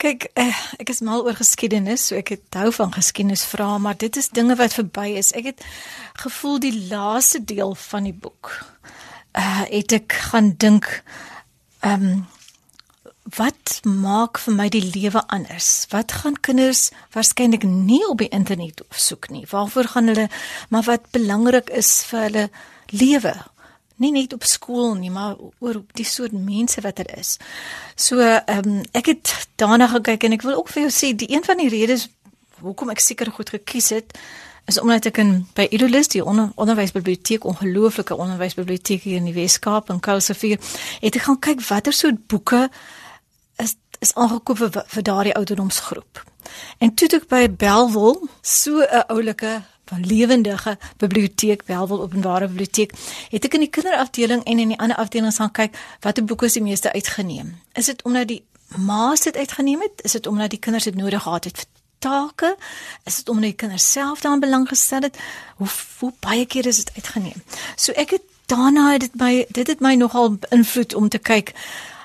Kyk, 0.00 0.30
uh, 0.40 0.60
ek 0.80 0.88
is 0.94 1.02
mal 1.04 1.26
oor 1.26 1.36
geskiedenis, 1.36 2.06
so 2.08 2.16
ek 2.16 2.30
het 2.32 2.56
hou 2.56 2.70
van 2.72 2.94
geskiedenis 2.94 3.42
vra, 3.50 3.74
maar 3.76 3.98
dit 4.00 4.16
is 4.16 4.30
dinge 4.32 4.56
wat 4.56 4.72
verby 4.72 5.10
is. 5.20 5.34
Ek 5.36 5.50
het 5.50 5.64
gevoel 6.22 6.56
die 6.62 6.72
laaste 6.88 7.42
deel 7.44 7.74
van 7.76 8.08
die 8.08 8.16
boek 8.16 8.54
uh 9.36 9.62
het 9.68 9.92
ek 9.94 10.16
gaan 10.32 10.54
dink 10.58 10.88
ehm 11.86 12.06
um, 12.06 12.22
wat 13.36 13.76
maak 13.84 14.40
vir 14.42 14.56
my 14.56 14.66
die 14.72 14.82
lewe 14.82 15.20
anders? 15.28 15.86
Wat 15.92 16.12
gaan 16.22 16.40
kinders 16.40 16.88
waarskynlik 17.14 17.62
nie 17.62 18.00
op 18.08 18.18
die 18.24 18.32
internet 18.34 18.80
soek 18.90 19.28
nie? 19.30 19.44
Waarvoor 19.50 19.92
gaan 19.92 20.10
hulle 20.10 20.26
maar 20.68 20.88
wat 20.88 21.12
belangrik 21.14 21.70
is 21.70 21.92
vir 22.08 22.26
hulle 22.26 22.50
lewe? 22.90 23.36
Nie 24.00 24.12
net 24.14 24.32
op 24.32 24.44
skool 24.48 24.94
nie, 24.98 25.10
maar 25.12 25.36
oor 25.60 25.82
die 25.98 26.06
soort 26.08 26.32
mense 26.32 26.80
wat 26.80 26.98
er 27.02 27.10
is. 27.18 27.36
So, 27.94 28.20
ehm 28.20 28.68
um, 28.68 28.78
ek 28.96 29.12
het 29.12 29.34
daarna 29.60 29.90
gekyk 29.92 30.24
en 30.24 30.36
ek 30.38 30.46
wil 30.46 30.58
ook 30.60 30.72
vir 30.72 30.86
jou 30.86 30.92
sê 30.94 31.12
die 31.16 31.30
een 31.32 31.44
van 31.44 31.60
die 31.60 31.68
redes 31.68 32.08
hoekom 32.60 32.90
ek 32.92 33.00
seker 33.00 33.30
goed 33.32 33.50
gekies 33.50 33.90
het 33.96 34.16
is 34.68 34.78
omdat 34.80 35.08
ek 35.10 35.18
in 35.22 35.32
by 35.56 35.66
Idolus 35.72 36.10
die 36.12 36.22
onder, 36.24 36.50
onderwysbiblioteek 36.60 37.44
ongelooflike 37.48 38.16
onderwysbiblioteek 38.16 39.02
hier 39.02 39.20
in 39.20 39.28
die 39.30 39.36
Weskaap 39.36 39.90
in 39.90 40.00
Kuilsrivier 40.04 40.60
het 41.00 41.16
ek 41.16 41.26
gaan 41.26 41.40
kyk 41.40 41.64
watter 41.68 41.96
soort 41.96 42.26
boeke 42.30 42.68
is 43.62 43.76
is 44.00 44.14
aangekoop 44.16 44.56
vir, 44.56 44.84
vir 44.88 45.02
daardie 45.04 45.34
ouderdomsgroep. 45.36 46.22
En 46.80 46.94
toe 46.96 47.08
ek 47.18 47.26
by 47.28 47.42
Belwel 47.52 48.16
so 48.40 48.80
'n 48.80 49.04
oulike 49.12 49.60
van 49.90 50.06
lewendige 50.06 50.76
biblioteek 50.96 51.62
Welwel 51.66 52.02
Openbare 52.04 52.48
Biblioteek 52.48 52.94
het 53.30 53.46
ek 53.46 53.56
in 53.58 53.64
die 53.66 53.72
kinderafdeling 53.74 54.44
en 54.46 54.62
in 54.62 54.74
die 54.74 54.78
ander 54.78 54.98
afdelings 55.02 55.40
gaan 55.42 55.52
kyk 55.56 55.76
watter 56.04 56.24
boeke 56.24 56.46
is 56.46 56.58
die 56.58 56.64
meeste 56.64 56.92
uitgeneem. 56.94 57.56
Is 57.74 57.90
dit 57.90 58.02
omdat 58.06 58.30
die 58.30 58.42
ma's 58.78 59.26
dit 59.26 59.36
uitgeneem 59.36 59.82
het? 59.82 60.04
Is 60.06 60.14
dit 60.18 60.26
omdat 60.30 60.54
die 60.54 60.62
kinders 60.62 60.86
dit 60.86 60.98
nodig 60.98 61.22
gehad 61.26 61.50
het 61.50 61.62
vir 61.64 61.68
take? 62.06 62.54
Is 63.04 63.18
dit 63.20 63.28
omdat 63.28 63.50
die 63.50 63.58
kinders 63.64 63.90
self 63.92 64.22
daaraan 64.22 64.44
belang 64.46 64.68
gestel 64.68 65.08
het? 65.08 65.18
Hoe 65.58 65.68
hoe 65.98 66.12
baie 66.20 66.46
keer 66.46 66.70
is 66.70 66.84
dit 66.84 66.92
uitgeneem? 66.94 67.42
So 67.76 67.92
ek 67.92 68.14
het 68.18 68.28
daarna 68.50 68.92
het 68.92 69.08
dit 69.08 69.18
my 69.18 69.46
dit 69.48 69.66
het 69.74 69.82
my 69.82 69.94
nogal 69.94 70.36
beïnvloed 70.46 70.94
om 70.94 71.08
te 71.08 71.18
kyk 71.18 71.54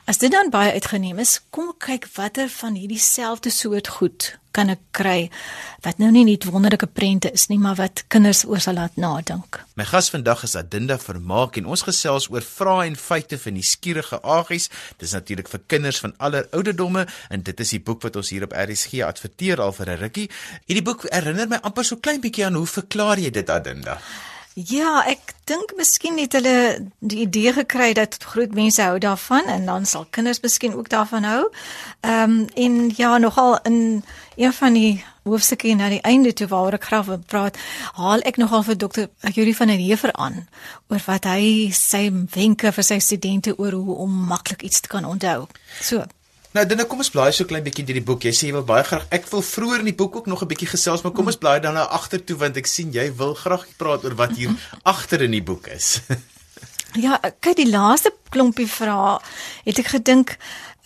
As 0.06 0.20
dit 0.22 0.30
dan 0.30 0.52
baie 0.54 0.76
uitgeneem 0.78 1.18
is, 1.24 1.40
kom 1.50 1.72
ek 1.72 1.80
kyk 1.88 2.04
watter 2.14 2.50
van 2.60 2.76
hierdie 2.78 3.02
selfde 3.02 3.50
soort 3.50 3.88
goed 3.98 4.36
kan 4.56 4.70
ek 4.72 4.84
kry 4.96 5.30
wat 5.84 5.98
nou 6.02 6.12
nie 6.14 6.24
net 6.28 6.46
wonderlike 6.48 6.88
prente 6.94 7.32
is 7.34 7.48
nie, 7.50 7.58
maar 7.62 7.76
wat 7.80 8.04
kinders 8.14 8.44
oor 8.46 8.62
sal 8.64 8.78
laat 8.78 9.00
nadink. 9.02 9.60
My 9.76 9.88
gas 9.90 10.12
vandag 10.14 10.46
is 10.48 10.54
Adinda 10.60 11.00
Vermaak 11.02 11.58
en 11.60 11.68
ons 11.74 11.84
gesels 11.88 12.30
oor 12.30 12.46
vrae 12.46 12.86
en 12.92 13.00
feite 13.00 13.40
van 13.42 13.58
die 13.58 13.66
skierige 13.66 14.22
agies. 14.22 14.70
Dis 15.02 15.18
natuurlik 15.18 15.50
vir 15.52 15.66
kinders 15.74 16.04
van 16.06 16.14
aller 16.18 16.46
ouderdomme 16.54 17.08
en 17.34 17.48
dit 17.50 17.66
is 17.66 17.74
die 17.76 17.82
boek 17.90 18.06
wat 18.06 18.22
ons 18.22 18.30
hier 18.34 18.46
op 18.46 18.54
RSG 18.54 19.02
adverteer 19.10 19.62
al 19.62 19.74
vir 19.74 19.90
'n 19.96 20.00
rukkie. 20.06 20.30
Hierdie 20.70 20.86
boek 20.86 21.10
herinner 21.10 21.50
my 21.50 21.60
amper 21.66 21.84
so 21.84 21.98
klein 21.98 22.22
bietjie 22.22 22.46
aan 22.46 22.62
hoe 22.62 22.70
verklaar 22.70 23.18
jy 23.18 23.32
dit 23.32 23.50
Adinda? 23.50 24.00
Ja, 24.56 25.02
ek 25.04 25.34
dink 25.44 25.74
miskien 25.76 26.16
het 26.16 26.32
hulle 26.38 26.88
die 27.04 27.26
idee 27.26 27.52
gekry 27.58 27.90
dat 27.94 28.16
groot 28.24 28.54
mense 28.56 28.80
hou 28.80 29.02
daarvan 29.04 29.50
en 29.52 29.66
dan 29.68 29.84
sal 29.86 30.06
kinders 30.16 30.40
miskien 30.40 30.78
ook 30.80 30.88
daarvan 30.90 31.28
hou. 31.28 31.42
Ehm 32.08 32.32
um, 32.32 32.48
en 32.56 32.94
ja, 32.96 33.18
nogal 33.18 33.60
in 33.68 34.04
een 34.36 34.54
van 34.54 34.74
die 34.74 35.04
hoofstukke 35.28 35.76
na 35.76 35.90
die 35.90 36.02
einde 36.02 36.34
toe 36.34 36.48
waar 36.48 36.74
ek 36.74 36.88
graag 36.88 37.06
wil 37.06 37.20
praat, 37.20 37.60
haal 38.00 38.24
ek 38.24 38.40
nogal 38.40 38.64
vir 38.64 38.78
dokter 38.78 39.10
Yuri 39.34 39.56
van 39.56 39.68
der 39.68 39.82
Heever 39.82 40.14
aan 40.14 40.48
oor 40.88 41.04
wat 41.06 41.28
hy 41.28 41.72
sy 41.76 42.08
wenke 42.36 42.72
vir 42.72 42.84
sy 42.84 43.00
studente 43.00 43.58
oor 43.60 43.76
hoe 43.76 43.96
om 44.08 44.20
maklik 44.32 44.64
iets 44.64 44.80
te 44.80 44.88
kan 44.88 45.06
onthou. 45.06 45.50
So, 45.82 46.06
Nou 46.56 46.64
dan 46.64 46.86
kom 46.88 47.02
ons 47.04 47.12
blaai 47.12 47.34
so 47.36 47.44
klein 47.44 47.66
bietjie 47.66 47.84
deur 47.84 47.98
die 48.00 48.06
boek. 48.08 48.24
Jy 48.24 48.32
sê 48.32 48.48
jy 48.48 48.56
wil 48.56 48.64
baie 48.68 48.84
graag. 48.88 49.04
Ek 49.16 49.26
wil 49.28 49.42
vroeër 49.44 49.82
in 49.84 49.90
die 49.90 49.98
boek 50.00 50.16
ook 50.22 50.28
nog 50.32 50.42
'n 50.42 50.48
bietjie 50.48 50.70
gesels, 50.72 51.02
maar 51.04 51.12
kom 51.12 51.28
ons 51.28 51.36
blaai 51.36 51.60
dan 51.60 51.74
na 51.74 51.84
agtertoe 51.84 52.38
want 52.38 52.56
ek 52.58 52.66
sien 52.66 52.94
jy 52.94 53.12
wil 53.12 53.36
graag 53.36 53.66
praat 53.78 54.06
oor 54.06 54.16
wat 54.16 54.32
hier 54.40 54.56
agter 54.94 55.22
in 55.22 55.32
die 55.32 55.44
boek 55.44 55.68
is. 55.68 56.00
ja, 57.06 57.20
kyk 57.40 57.58
die 57.58 57.70
laaste 57.70 58.14
klompie 58.30 58.68
vrae 58.68 59.20
het 59.66 59.80
ek 59.80 59.88
gedink, 60.00 60.38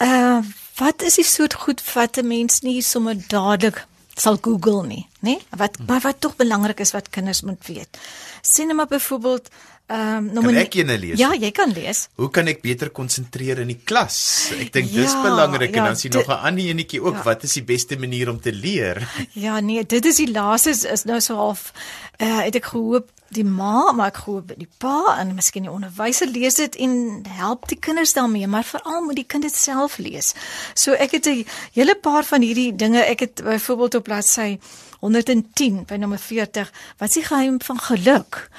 uh 0.02 0.42
wat 0.80 1.02
is 1.02 1.16
die 1.16 1.28
soort 1.28 1.54
goed 1.54 1.84
wat 1.94 2.18
'n 2.18 2.28
mens 2.28 2.62
nie 2.62 2.82
sommer 2.82 3.16
dadelik 3.28 3.86
sal 4.16 4.38
Google 4.42 4.88
nie, 4.88 5.08
nê? 5.22 5.38
Wat 5.50 5.78
maar 5.86 6.02
wat 6.02 6.22
tog 6.22 6.36
belangrik 6.36 6.80
is 6.80 6.92
wat 6.92 7.10
kinders 7.10 7.42
moet 7.42 7.68
weet. 7.68 7.98
Sien 8.42 8.66
nou 8.66 8.76
maar 8.76 8.88
byvoorbeeld 8.88 9.50
Ehm 9.90 10.28
um, 10.38 10.44
nou 10.46 10.52
ek 10.54 10.76
ene 10.78 11.00
lees. 11.02 11.18
Ja, 11.18 11.32
jy 11.34 11.50
kan 11.56 11.72
lees. 11.74 12.04
Hoe 12.22 12.28
kan 12.30 12.46
ek 12.52 12.60
beter 12.62 12.92
konsentreer 12.94 13.64
in 13.64 13.72
die 13.72 13.80
klas? 13.90 14.20
Ek 14.54 14.70
dink 14.76 14.92
ja, 14.94 15.02
dis 15.02 15.16
belangrik 15.24 15.74
ja, 15.74 15.82
en 15.82 15.88
dan 15.90 15.98
sien 15.98 16.14
nog 16.14 16.28
'n 16.30 16.46
ander 16.46 16.70
enetjie 16.70 17.02
ook, 17.02 17.16
ja. 17.18 17.24
wat 17.26 17.44
is 17.48 17.56
die 17.58 17.64
beste 17.66 17.98
manier 17.98 18.30
om 18.30 18.38
te 18.40 18.54
leer? 18.54 19.02
Ja, 19.46 19.60
nee, 19.60 19.86
dit 19.86 20.06
is 20.06 20.20
die 20.22 20.30
laaste 20.32 20.70
is, 20.70 20.84
is 20.84 21.04
nou 21.10 21.18
so 21.20 21.36
half 21.36 21.72
eh 22.18 22.28
uh, 22.28 22.44
het 22.46 22.56
ek 22.56 22.66
gehoop 22.70 23.10
die 23.34 23.44
ma, 23.44 23.92
maar 23.92 24.12
ek 24.14 24.20
hoop 24.28 24.52
die 24.58 24.70
pa 24.78 25.16
en 25.18 25.34
miskien 25.36 25.66
die 25.66 25.72
onderwyser 25.72 26.30
lees 26.30 26.60
dit 26.62 26.76
en 26.76 27.24
help 27.40 27.66
die 27.70 27.80
kinders 27.80 28.14
daarmee, 28.14 28.48
maar 28.48 28.64
veral 28.64 29.02
moet 29.06 29.16
die 29.16 29.26
kind 29.26 29.44
dit 29.44 29.56
self 29.56 29.98
lees. 29.98 30.36
So 30.74 30.94
ek 30.94 31.12
het 31.18 31.26
'n 31.26 31.46
hele 31.74 31.96
paar 31.96 32.24
van 32.24 32.42
hierdie 32.42 32.76
dinge, 32.76 33.02
ek 33.02 33.20
het 33.20 33.42
byvoorbeeld 33.44 33.96
op 33.96 34.04
bladsy 34.04 34.60
110 35.00 35.86
by 35.86 35.96
nommer 35.96 36.20
40, 36.20 36.72
wat 36.98 37.10
is 37.10 37.16
die 37.16 37.26
geheim 37.26 37.62
van 37.62 37.80
geluk? 37.80 38.50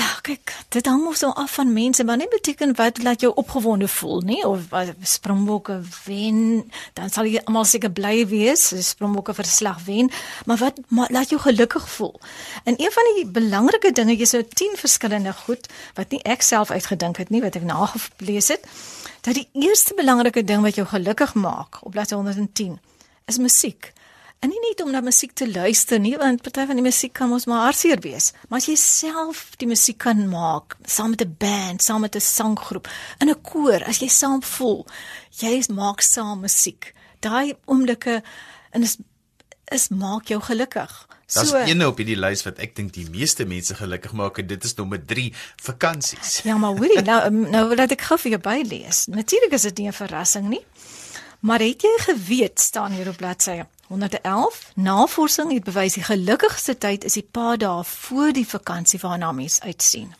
Ag 0.00 0.20
kyk, 0.24 0.52
dit 0.72 0.86
hang 0.88 1.02
mos 1.04 1.20
nou 1.20 1.30
af 1.36 1.58
van 1.58 1.72
mense, 1.74 2.04
maar 2.08 2.16
nie 2.16 2.28
beteken 2.32 2.70
wat 2.78 3.02
laat 3.04 3.20
jou 3.20 3.30
opgewonde 3.42 3.88
voel 3.88 4.22
nie 4.24 4.38
of 4.48 4.70
Springbokke 5.04 5.76
wen, 6.06 6.38
dan 6.96 7.12
sal 7.12 7.28
jy 7.28 7.42
almal 7.44 7.66
seker 7.68 7.92
bly 7.92 8.22
wees, 8.30 8.70
Springbokke 8.86 9.34
verslag 9.36 9.82
wen, 9.84 10.08
maar 10.48 10.62
wat 10.62 10.80
maar, 10.88 11.12
laat 11.12 11.34
jou 11.34 11.40
gelukkig 11.42 11.88
voel. 11.96 12.16
En 12.64 12.80
een 12.80 12.94
van 12.96 13.12
die 13.18 13.26
belangrike 13.28 13.92
dinge, 13.92 14.16
jy 14.16 14.30
sou 14.30 14.42
10 14.42 14.80
verskillende 14.80 15.36
goed 15.44 15.68
wat 15.98 16.16
nie 16.16 16.22
ek 16.24 16.48
self 16.48 16.72
uitgedink 16.72 17.20
het 17.20 17.28
nie, 17.34 17.44
wat 17.44 17.60
ek 17.60 17.68
nagelees 17.68 18.48
het, 18.54 18.64
dat 19.26 19.36
die 19.36 19.48
eerste 19.52 19.98
belangrike 19.98 20.46
ding 20.48 20.64
wat 20.64 20.80
jou 20.80 20.88
gelukkig 20.88 21.36
maak 21.36 21.82
op 21.84 21.92
bladsy 21.92 22.16
110 22.16 22.78
is 23.28 23.38
musiek. 23.38 23.92
En 24.40 24.48
nie 24.48 24.60
net 24.62 24.80
om 24.80 24.88
na 24.88 25.02
musiek 25.04 25.34
te 25.36 25.44
luister 25.44 26.00
nie, 26.00 26.14
want 26.16 26.40
party 26.40 26.62
van 26.70 26.78
die 26.80 26.84
musiek 26.84 27.12
kan 27.12 27.28
mos 27.28 27.44
maar 27.50 27.66
hartseer 27.66 28.00
wees. 28.00 28.30
Maar 28.48 28.62
as 28.62 28.68
jy 28.70 28.76
self 28.80 29.42
die 29.60 29.68
musiek 29.68 29.98
kan 30.00 30.22
maak, 30.30 30.78
saam 30.88 31.12
met 31.12 31.20
'n 31.20 31.34
band, 31.38 31.82
saam 31.84 32.00
met 32.00 32.16
'n 32.16 32.20
sanggroep, 32.20 32.88
in 33.20 33.28
'n 33.28 33.40
koor, 33.42 33.84
as 33.84 33.98
jy 34.00 34.08
saam 34.08 34.42
voel, 34.42 34.86
jy 35.30 35.62
maak 35.68 36.00
saam 36.00 36.40
musiek. 36.40 36.94
Daai 37.20 37.54
oomblikke 37.66 38.22
en 38.70 38.82
is 38.82 38.96
is 39.68 39.88
maak 39.88 40.26
jou 40.26 40.40
gelukkig. 40.40 41.08
Daar's 41.26 41.48
so, 41.48 41.56
een 41.56 41.86
op 41.86 41.96
hierdie 41.96 42.18
lys 42.18 42.42
wat 42.42 42.58
ek 42.58 42.74
dink 42.76 42.92
die 42.92 43.10
meeste 43.10 43.44
mense 43.44 43.74
gelukkig 43.74 44.12
maak 44.12 44.38
en 44.38 44.46
dit 44.46 44.64
is 44.64 44.74
nommer 44.74 45.04
3, 45.06 45.34
vakansies. 45.56 46.40
Ja, 46.42 46.56
maar 46.56 46.76
hoorie, 46.76 47.02
nou 47.02 47.30
nou 47.30 47.74
laat 47.74 47.90
ek 47.90 48.00
gou 48.00 48.18
vir 48.18 48.30
jou 48.30 48.40
bylees. 48.40 49.06
Natuurlik 49.06 49.52
is 49.52 49.62
dit 49.62 49.78
nie 49.78 49.88
'n 49.88 49.92
verrassing 49.92 50.48
nie. 50.48 50.64
Maar 51.40 51.60
het 51.60 51.82
jy 51.82 51.94
geweet 51.98 52.60
staan 52.60 52.92
hier 52.92 53.08
op 53.08 53.16
bladsy 53.16 53.62
111 53.90 54.70
navorsing 54.74 55.52
het 55.52 55.64
bewys 55.66 55.96
die 55.98 56.04
gelukkigste 56.06 56.76
tyd 56.78 57.04
is 57.08 57.16
die 57.18 57.26
paar 57.26 57.58
dae 57.58 57.82
voor 57.84 58.30
die 58.32 58.46
vakansie 58.46 59.00
waarna 59.02 59.32
mens 59.34 59.58
uitsien. 59.66 60.14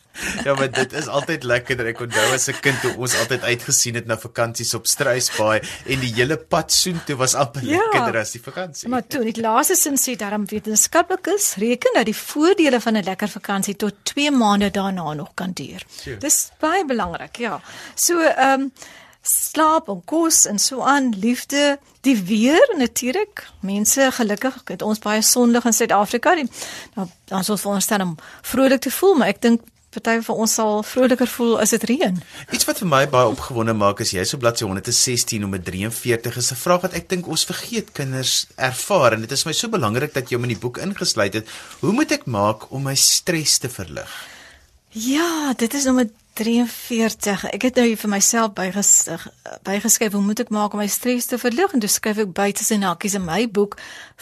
ja, 0.45 0.55
maar 0.55 0.71
dit 0.75 0.93
is 0.93 1.07
altyd 1.07 1.47
lekker 1.47 1.85
ek 1.93 2.03
onthou 2.03 2.25
as 2.35 2.49
'n 2.51 2.59
kind 2.67 2.83
hoe 2.83 2.97
ons 3.07 3.15
altyd 3.23 3.47
uitgesien 3.47 3.95
het 3.95 4.11
na 4.11 4.19
vakansies 4.19 4.75
op 4.75 4.91
Struisbaai 4.91 5.61
en 5.87 6.03
die 6.03 6.13
hele 6.19 6.37
pad 6.37 6.73
soontoe 6.73 7.17
was 7.17 7.35
amper 7.39 7.63
ja, 7.63 7.79
lekkerder 7.79 8.21
as 8.21 8.35
die 8.35 8.43
vakansie. 8.43 8.89
Maar 8.89 9.07
toe 9.07 9.23
die 9.31 9.41
laaste 9.41 9.77
sin 9.79 9.97
sê 9.97 10.17
daarom 10.19 10.51
wetenskaplikes 10.51 11.55
reken 11.63 11.95
dat 11.95 12.11
die 12.11 12.17
voordele 12.17 12.81
van 12.81 12.97
'n 12.97 13.05
lekker 13.05 13.29
vakansie 13.29 13.77
tot 13.77 13.95
2 14.03 14.31
maande 14.31 14.71
daarna 14.71 15.13
nog 15.15 15.31
kan 15.35 15.53
duur. 15.53 15.87
Dis 16.19 16.51
baie 16.59 16.85
belangrik, 16.85 17.37
ja. 17.37 17.61
So 17.95 18.19
ehm 18.19 18.61
um, 18.61 18.73
slaap 19.23 19.89
en 19.89 20.03
kos 20.05 20.47
en 20.47 20.59
so 20.59 20.81
aan, 20.81 21.13
liefde, 21.21 21.79
die 22.01 22.17
weer 22.17 22.75
natuurlik. 22.77 23.47
Mense 23.61 24.11
gelukkig 24.13 24.63
het 24.65 24.83
ons 24.83 24.99
baie 24.99 25.23
sonlig 25.23 25.65
in 25.65 25.77
Suid-Afrika. 25.77 26.35
Nou 26.97 27.09
dan 27.25 27.45
sou 27.45 27.59
ons 27.65 27.87
dan 27.87 28.03
om 28.03 28.17
vrolik 28.43 28.81
te 28.81 28.91
voel, 28.91 29.15
maar 29.15 29.29
ek 29.29 29.43
dink 29.43 29.61
party 29.91 30.21
van 30.23 30.39
ons 30.45 30.53
sal 30.55 30.85
vroliker 30.87 31.29
voel 31.31 31.57
as 31.63 31.73
dit 31.75 31.85
reën. 31.91 32.19
Iets 32.55 32.67
wat 32.69 32.79
vir 32.83 32.89
my 32.91 33.01
baie 33.11 33.31
opgewonde 33.31 33.75
maak 33.75 34.03
is 34.05 34.13
jy 34.15 34.23
so 34.29 34.39
bladsy 34.39 34.65
116 34.67 35.43
nommer 35.43 35.63
43 35.67 36.37
is 36.39 36.53
'n 36.53 36.61
vraag 36.63 36.83
wat 36.87 36.95
ek 36.95 37.09
dink 37.09 37.27
ons 37.27 37.45
vergeet 37.45 37.93
kinders 37.93 38.47
ervaar 38.57 39.15
en 39.15 39.21
dit 39.21 39.33
is 39.33 39.45
my 39.47 39.53
so 39.53 39.69
belangrik 39.69 40.15
dat 40.15 40.31
jy 40.31 40.37
hom 40.37 40.45
in 40.45 40.55
die 40.55 40.63
boek 40.63 40.79
ingesluit 40.79 41.35
het. 41.35 41.47
Hoe 41.81 41.93
moet 41.93 42.13
ek 42.13 42.27
maak 42.27 42.71
om 42.71 42.83
my 42.83 42.95
stres 42.95 43.59
te 43.59 43.69
verlig? 43.69 44.11
Ja, 44.91 45.53
dit 45.55 45.75
is 45.75 45.85
nommer 45.85 46.09
43. 46.39 47.47
Ek 47.55 47.69
het 47.69 47.79
nou 47.81 47.87
vir 47.97 48.13
myself 48.13 48.53
byges, 48.57 48.93
bygeskryf 49.67 50.17
hoe 50.17 50.25
moet 50.25 50.45
ek 50.45 50.53
maak 50.55 50.75
om 50.77 50.83
my 50.83 50.89
stres 50.91 51.31
te 51.31 51.39
verlig 51.41 51.75
en 51.75 51.83
dis 51.83 51.99
skryf 52.01 52.23
ek 52.25 52.35
buite 52.37 52.67
sy 52.67 52.81
nakies 52.81 53.17
in 53.19 53.27
my 53.27 53.47
boek 53.51 53.79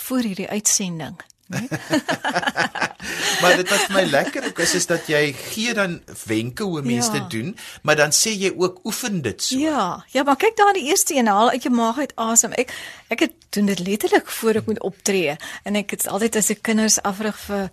vir 0.08 0.30
hierdie 0.30 0.48
uitsending. 0.48 1.18
Nee? 1.48 1.68
maar 3.40 3.54
dit 3.56 3.68
wat 3.70 3.84
vir 3.86 3.94
my 3.94 4.02
lekker 4.04 4.50
ook 4.50 4.58
is 4.60 4.74
is 4.76 4.86
dat 4.90 5.06
jy 5.08 5.30
gee 5.32 5.72
dan 5.74 5.94
wenke 6.28 6.66
hoe 6.68 6.82
mense 6.84 7.08
ja. 7.08 7.22
dit 7.22 7.30
doen, 7.38 7.54
maar 7.82 7.96
dan 7.96 8.12
sê 8.12 8.34
jy 8.36 8.50
ook 8.52 8.82
oefen 8.84 9.22
dit 9.24 9.42
so. 9.42 9.56
Ja, 9.56 10.04
ja, 10.12 10.26
maar 10.28 10.36
kyk 10.36 10.58
daar 10.60 10.76
die 10.76 10.90
eerste 10.90 11.16
een 11.16 11.30
haal 11.32 11.54
uit 11.54 11.64
jou 11.64 11.72
maag 11.74 12.02
uit 12.04 12.12
asem. 12.20 12.52
Ek 12.52 12.74
ek 13.08 13.24
het 13.24 13.38
doen 13.56 13.70
dit 13.72 13.80
letterlik 13.80 14.28
voor 14.40 14.60
ek 14.60 14.68
moet 14.68 14.82
optree 14.84 15.38
en 15.64 15.80
ek 15.80 15.96
het 15.96 16.04
altyd 16.08 16.36
as 16.36 16.52
ek 16.52 16.62
kinders 16.68 17.00
afrig 17.00 17.40
vir 17.46 17.72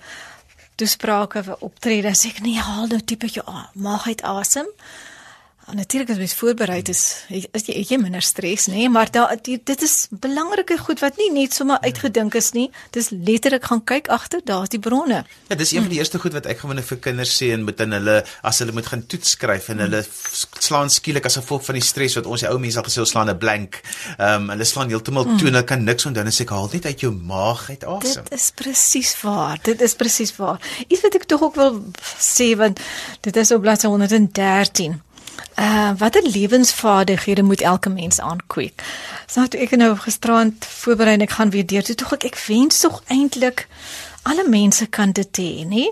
toesprake 0.75 1.43
vir 1.43 1.65
optredes. 1.65 2.25
Ek 2.27 2.41
nie 2.45 2.59
haal 2.59 2.87
nou 2.91 2.99
tipe 2.99 3.29
jy 3.31 3.43
maag 3.73 4.07
uit 4.07 4.21
asem. 4.21 4.67
En 4.67 4.75
natuurlik 5.73 6.09
as 6.13 6.17
mens 6.21 6.33
voorberei 6.37 6.81
is, 6.91 7.01
is 7.29 7.65
jy 7.65 7.81
jy 7.89 7.97
minder 7.97 8.21
stres, 8.21 8.67
nê, 8.69 8.83
nee? 8.83 8.89
maar 8.93 9.09
da 9.09 9.23
die, 9.41 9.57
dit 9.57 9.81
is 9.81 10.07
belangrike 10.11 10.77
goed 10.77 11.01
wat 11.01 11.17
nie 11.17 11.31
net 11.33 11.55
sommer 11.57 11.81
uitgedink 11.81 12.35
is 12.37 12.51
nie. 12.53 12.67
Dis 12.93 13.09
letterlik 13.09 13.65
gaan 13.65 13.81
kyk 13.81 14.11
agter, 14.13 14.43
daar's 14.45 14.69
die 14.69 14.79
bronne. 14.79 15.23
Ja, 15.49 15.57
dis 15.57 15.73
een 15.73 15.87
van 15.87 15.89
die 15.89 15.97
eerste 15.97 16.21
goed 16.21 16.35
wat 16.37 16.45
ek 16.51 16.61
gewoonlik 16.61 16.85
vir 16.85 16.99
kinders 17.07 17.33
sê 17.39 17.49
en 17.55 17.65
met 17.65 17.81
in 17.81 17.97
hulle 17.97 18.19
as 18.45 18.61
hulle 18.61 18.75
moet 18.77 18.91
gaan 18.91 19.05
toets 19.09 19.33
skryf 19.33 19.71
en 19.73 19.81
hulle 19.85 20.03
slaan 20.05 20.93
skielik 20.93 21.25
as 21.25 21.39
gevolg 21.39 21.65
van 21.65 21.79
die 21.79 21.85
stres 21.85 22.17
wat 22.19 22.29
ons 22.29 22.45
die 22.45 22.51
ou 22.51 22.59
mense 22.61 22.79
al 22.79 22.85
gesê 22.85 23.01
ons 23.01 23.15
slaan 23.15 23.33
'n 23.33 23.37
blank. 23.41 23.81
Ehm 24.19 24.45
um, 24.45 24.49
hulle 24.53 24.69
slaan 24.69 24.93
heeltemal 24.93 25.25
toe 25.33 25.49
en 25.49 25.53
hulle 25.55 25.63
kan 25.65 25.83
niks 25.83 26.05
onthou 26.05 26.25
en 26.25 26.31
sê 26.31 26.45
ek 26.45 26.53
haal 26.53 26.69
net 26.73 26.85
uit 26.85 26.99
jou 27.07 27.11
maag 27.11 27.69
uit 27.69 27.83
asem. 27.83 28.23
Dit 28.29 28.37
is 28.37 28.51
presies 28.53 29.15
waar. 29.21 29.57
Dit 29.63 29.81
is 29.81 29.95
presies 29.95 30.35
waar. 30.37 30.61
Iets 30.87 31.01
wat 31.01 31.15
ek 31.15 31.25
tog 31.25 31.41
ook 31.41 31.55
wil 31.55 31.81
sê 32.19 32.53
want 32.55 32.79
dit 33.21 33.35
is 33.35 33.51
op 33.51 33.61
bladsy 33.61 33.87
113. 33.87 35.01
Uh 35.55 35.91
watter 35.97 36.23
lewensvaardighede 36.23 37.43
moet 37.43 37.61
elke 37.61 37.89
mens 37.89 38.19
aankweek? 38.19 38.83
So 39.27 39.47
toe 39.47 39.59
ek 39.59 39.75
nou 39.79 39.95
gisterand 39.97 40.65
voorberei 40.65 41.13
en 41.15 41.23
ek 41.23 41.37
gaan 41.37 41.49
weer 41.49 41.65
deur, 41.65 41.83
toe 41.83 41.95
tog 41.95 42.13
ek 42.17 42.25
ek 42.31 42.39
wens 42.47 42.79
tog 42.83 43.01
eintlik 43.07 43.67
alle 44.27 44.43
mense 44.49 44.85
kan 44.89 45.11
dit 45.11 45.37
hê, 45.37 45.65
nê? 45.69 45.85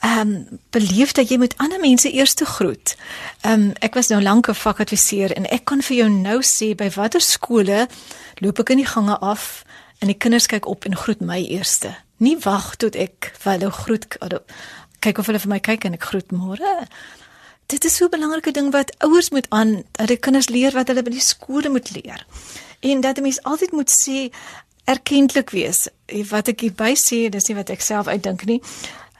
Ehm 0.00 0.20
um, 0.20 0.60
beleef 0.70 1.12
dat 1.12 1.28
jy 1.28 1.36
met 1.36 1.54
ander 1.56 1.80
mense 1.80 2.12
eers 2.12 2.34
te 2.34 2.44
groet. 2.44 2.96
Ehm 3.40 3.52
um, 3.52 3.72
ek 3.80 3.94
was 3.98 4.08
nou 4.08 4.22
lank 4.22 4.48
'n 4.48 4.54
vakadviseur 4.54 5.32
en 5.32 5.50
ek 5.50 5.64
kan 5.64 5.82
vir 5.82 5.96
jou 5.96 6.08
nou 6.08 6.38
sê 6.42 6.74
by 6.74 6.90
watter 6.90 7.20
skole 7.20 7.88
loop 8.38 8.58
ek 8.58 8.70
in 8.70 8.80
die 8.84 8.92
gange 8.94 9.18
af 9.18 9.64
en 9.98 10.06
die 10.06 10.16
kinders 10.16 10.46
kyk 10.46 10.66
op 10.66 10.84
en 10.84 10.96
groet 10.96 11.20
my 11.20 11.44
eerste. 11.44 11.96
Nie 12.16 12.38
wag 12.38 12.76
tot 12.76 12.94
ek 12.94 13.32
vir 13.38 13.52
hulle 13.52 13.70
groet 13.70 14.06
kyk 15.00 15.18
of 15.18 15.26
hulle 15.26 15.38
vir 15.38 15.50
my 15.50 15.58
kyk 15.58 15.84
en 15.84 15.94
ek 15.94 16.04
groet 16.04 16.32
môre 16.32 16.86
dit 17.70 17.84
is 17.84 17.96
so 17.96 18.04
'n 18.04 18.10
belangrike 18.10 18.52
ding 18.52 18.70
wat 18.72 18.94
ouers 18.98 19.30
moet 19.30 19.46
aan 19.48 19.82
hulle 19.92 20.16
kinders 20.16 20.48
leer 20.48 20.72
wat 20.72 20.88
hulle 20.88 21.02
by 21.02 21.10
die 21.10 21.28
skole 21.32 21.68
moet 21.68 21.90
leer. 21.90 22.26
En 22.80 23.00
dat 23.00 23.18
'n 23.18 23.22
mens 23.22 23.42
altyd 23.42 23.72
moet 23.72 23.90
sê 23.90 24.30
erkentlik 24.84 25.50
wees. 25.50 25.88
Wat 26.30 26.48
ek 26.48 26.60
hierby 26.60 26.94
sê, 26.94 27.28
dis 27.28 27.46
nie 27.46 27.56
wat 27.56 27.70
ek 27.70 27.80
self 27.80 28.06
uitdink 28.06 28.44
nie. 28.44 28.62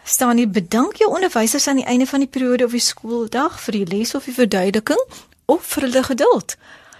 Staan 0.04 0.36
nie 0.36 0.48
bedank 0.48 0.96
jou 0.96 1.10
onderwysers 1.10 1.66
aan 1.66 1.76
die 1.76 1.84
einde 1.84 2.06
van 2.06 2.18
die 2.18 2.28
periode 2.28 2.64
of 2.64 2.70
die 2.70 2.80
skooldag 2.80 3.60
vir 3.60 3.72
die 3.72 3.86
les 3.86 4.14
of 4.14 4.24
die 4.24 4.34
verduideliking 4.34 5.02
of 5.44 5.64
vir 5.66 5.82
hulle 5.82 6.02
geduld. 6.02 6.56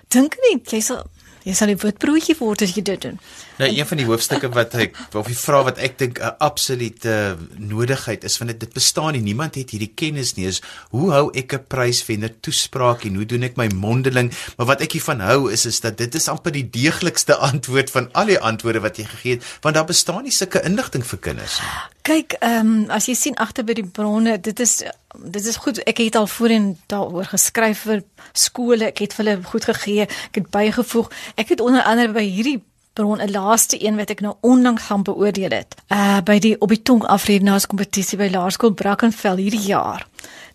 Dink 0.08 0.36
nie 0.42 0.62
jy 0.64 0.80
sal 0.80 1.06
jy 1.44 1.54
sal 1.54 1.70
'n 1.70 1.78
witbroodjie 1.80 2.36
word 2.38 2.62
as 2.62 2.74
jy 2.76 2.82
dit 2.82 3.00
doen. 3.00 3.18
Nou 3.58 3.68
een 3.68 3.86
van 3.86 3.96
die 3.96 4.06
hoofstukke 4.06 4.48
wat 4.48 4.74
ek 4.74 4.96
of 5.14 5.26
die 5.26 5.36
vraag 5.36 5.64
wat 5.64 5.78
ek 5.78 5.98
dink 5.98 6.18
'n 6.18 6.34
absolute 6.38 7.36
nodigheid 7.56 8.24
is 8.24 8.36
van 8.36 8.46
dit 8.46 8.60
dit 8.60 8.72
bestaan 8.72 9.12
nie 9.12 9.22
niemand 9.22 9.54
het 9.54 9.70
hierdie 9.70 9.92
kennis 9.94 10.34
nie 10.36 10.46
is 10.46 10.60
hoe 10.90 11.12
hou 11.12 11.30
ek 11.34 11.52
'n 11.52 11.64
prysvenner 11.68 12.32
toespraak 12.40 13.04
en 13.04 13.14
hoe 13.14 13.26
doen 13.26 13.42
ek 13.42 13.56
my 13.56 13.68
mondeling 13.68 14.32
maar 14.56 14.66
wat 14.66 14.80
ek 14.80 14.92
hiervan 14.92 15.20
hou 15.20 15.50
is 15.52 15.66
is 15.66 15.80
dat 15.80 15.98
dit 15.98 16.14
is 16.14 16.28
amper 16.28 16.52
die 16.52 16.70
deeglikste 16.70 17.36
antwoord 17.50 17.90
van 17.90 18.08
al 18.12 18.26
die 18.26 18.38
antwoorde 18.38 18.80
wat 18.80 18.96
jy 18.96 19.04
gegee 19.04 19.32
het 19.32 19.44
want 19.60 19.74
daar 19.74 19.86
bestaan 19.86 20.22
nie 20.22 20.32
sulke 20.32 20.62
inligting 20.62 21.06
vir 21.06 21.18
kinders 21.18 21.60
nie. 21.60 21.99
Kyk, 22.02 22.38
ehm 22.40 22.66
um, 22.66 22.90
as 22.90 23.06
jy 23.10 23.14
sien 23.14 23.36
agter 23.36 23.64
by 23.64 23.74
die 23.76 23.86
bronne, 23.86 24.38
dit 24.40 24.60
is 24.60 24.80
dit 25.20 25.46
is 25.46 25.58
goed. 25.60 25.82
Ek 25.90 25.98
het 26.00 26.16
al 26.16 26.26
voorheen 26.30 26.72
daaroor 26.88 27.28
geskryf 27.32 27.84
vir 27.88 28.02
skole. 28.32 28.88
Ek 28.88 29.02
het 29.04 29.14
vir 29.16 29.24
hulle 29.24 29.44
goed 29.44 29.66
gegee. 29.68 30.06
Ek 30.06 30.40
het 30.40 30.50
bygevoeg. 30.54 31.10
Ek 31.36 31.52
het 31.52 31.60
onder 31.60 31.82
andere 31.82 32.14
by 32.16 32.24
hierdie 32.24 32.60
bron 33.00 33.22
'n 33.22 33.30
laaste 33.30 33.76
een 33.84 33.96
wat 33.96 34.10
ek 34.10 34.20
nou 34.20 34.34
onlangs 34.40 34.82
gaan 34.82 35.02
beoordeel 35.02 35.50
het. 35.50 35.74
Uh 35.88 36.20
by 36.20 36.38
die 36.38 36.56
op 36.60 36.68
die 36.68 36.82
tong 36.82 37.04
afredenaars 37.04 37.66
kompetisie 37.66 38.18
by 38.18 38.28
Laerskool 38.32 38.72
Brackenfell 38.72 39.36
hierdie 39.36 39.66
jaar. 39.66 40.06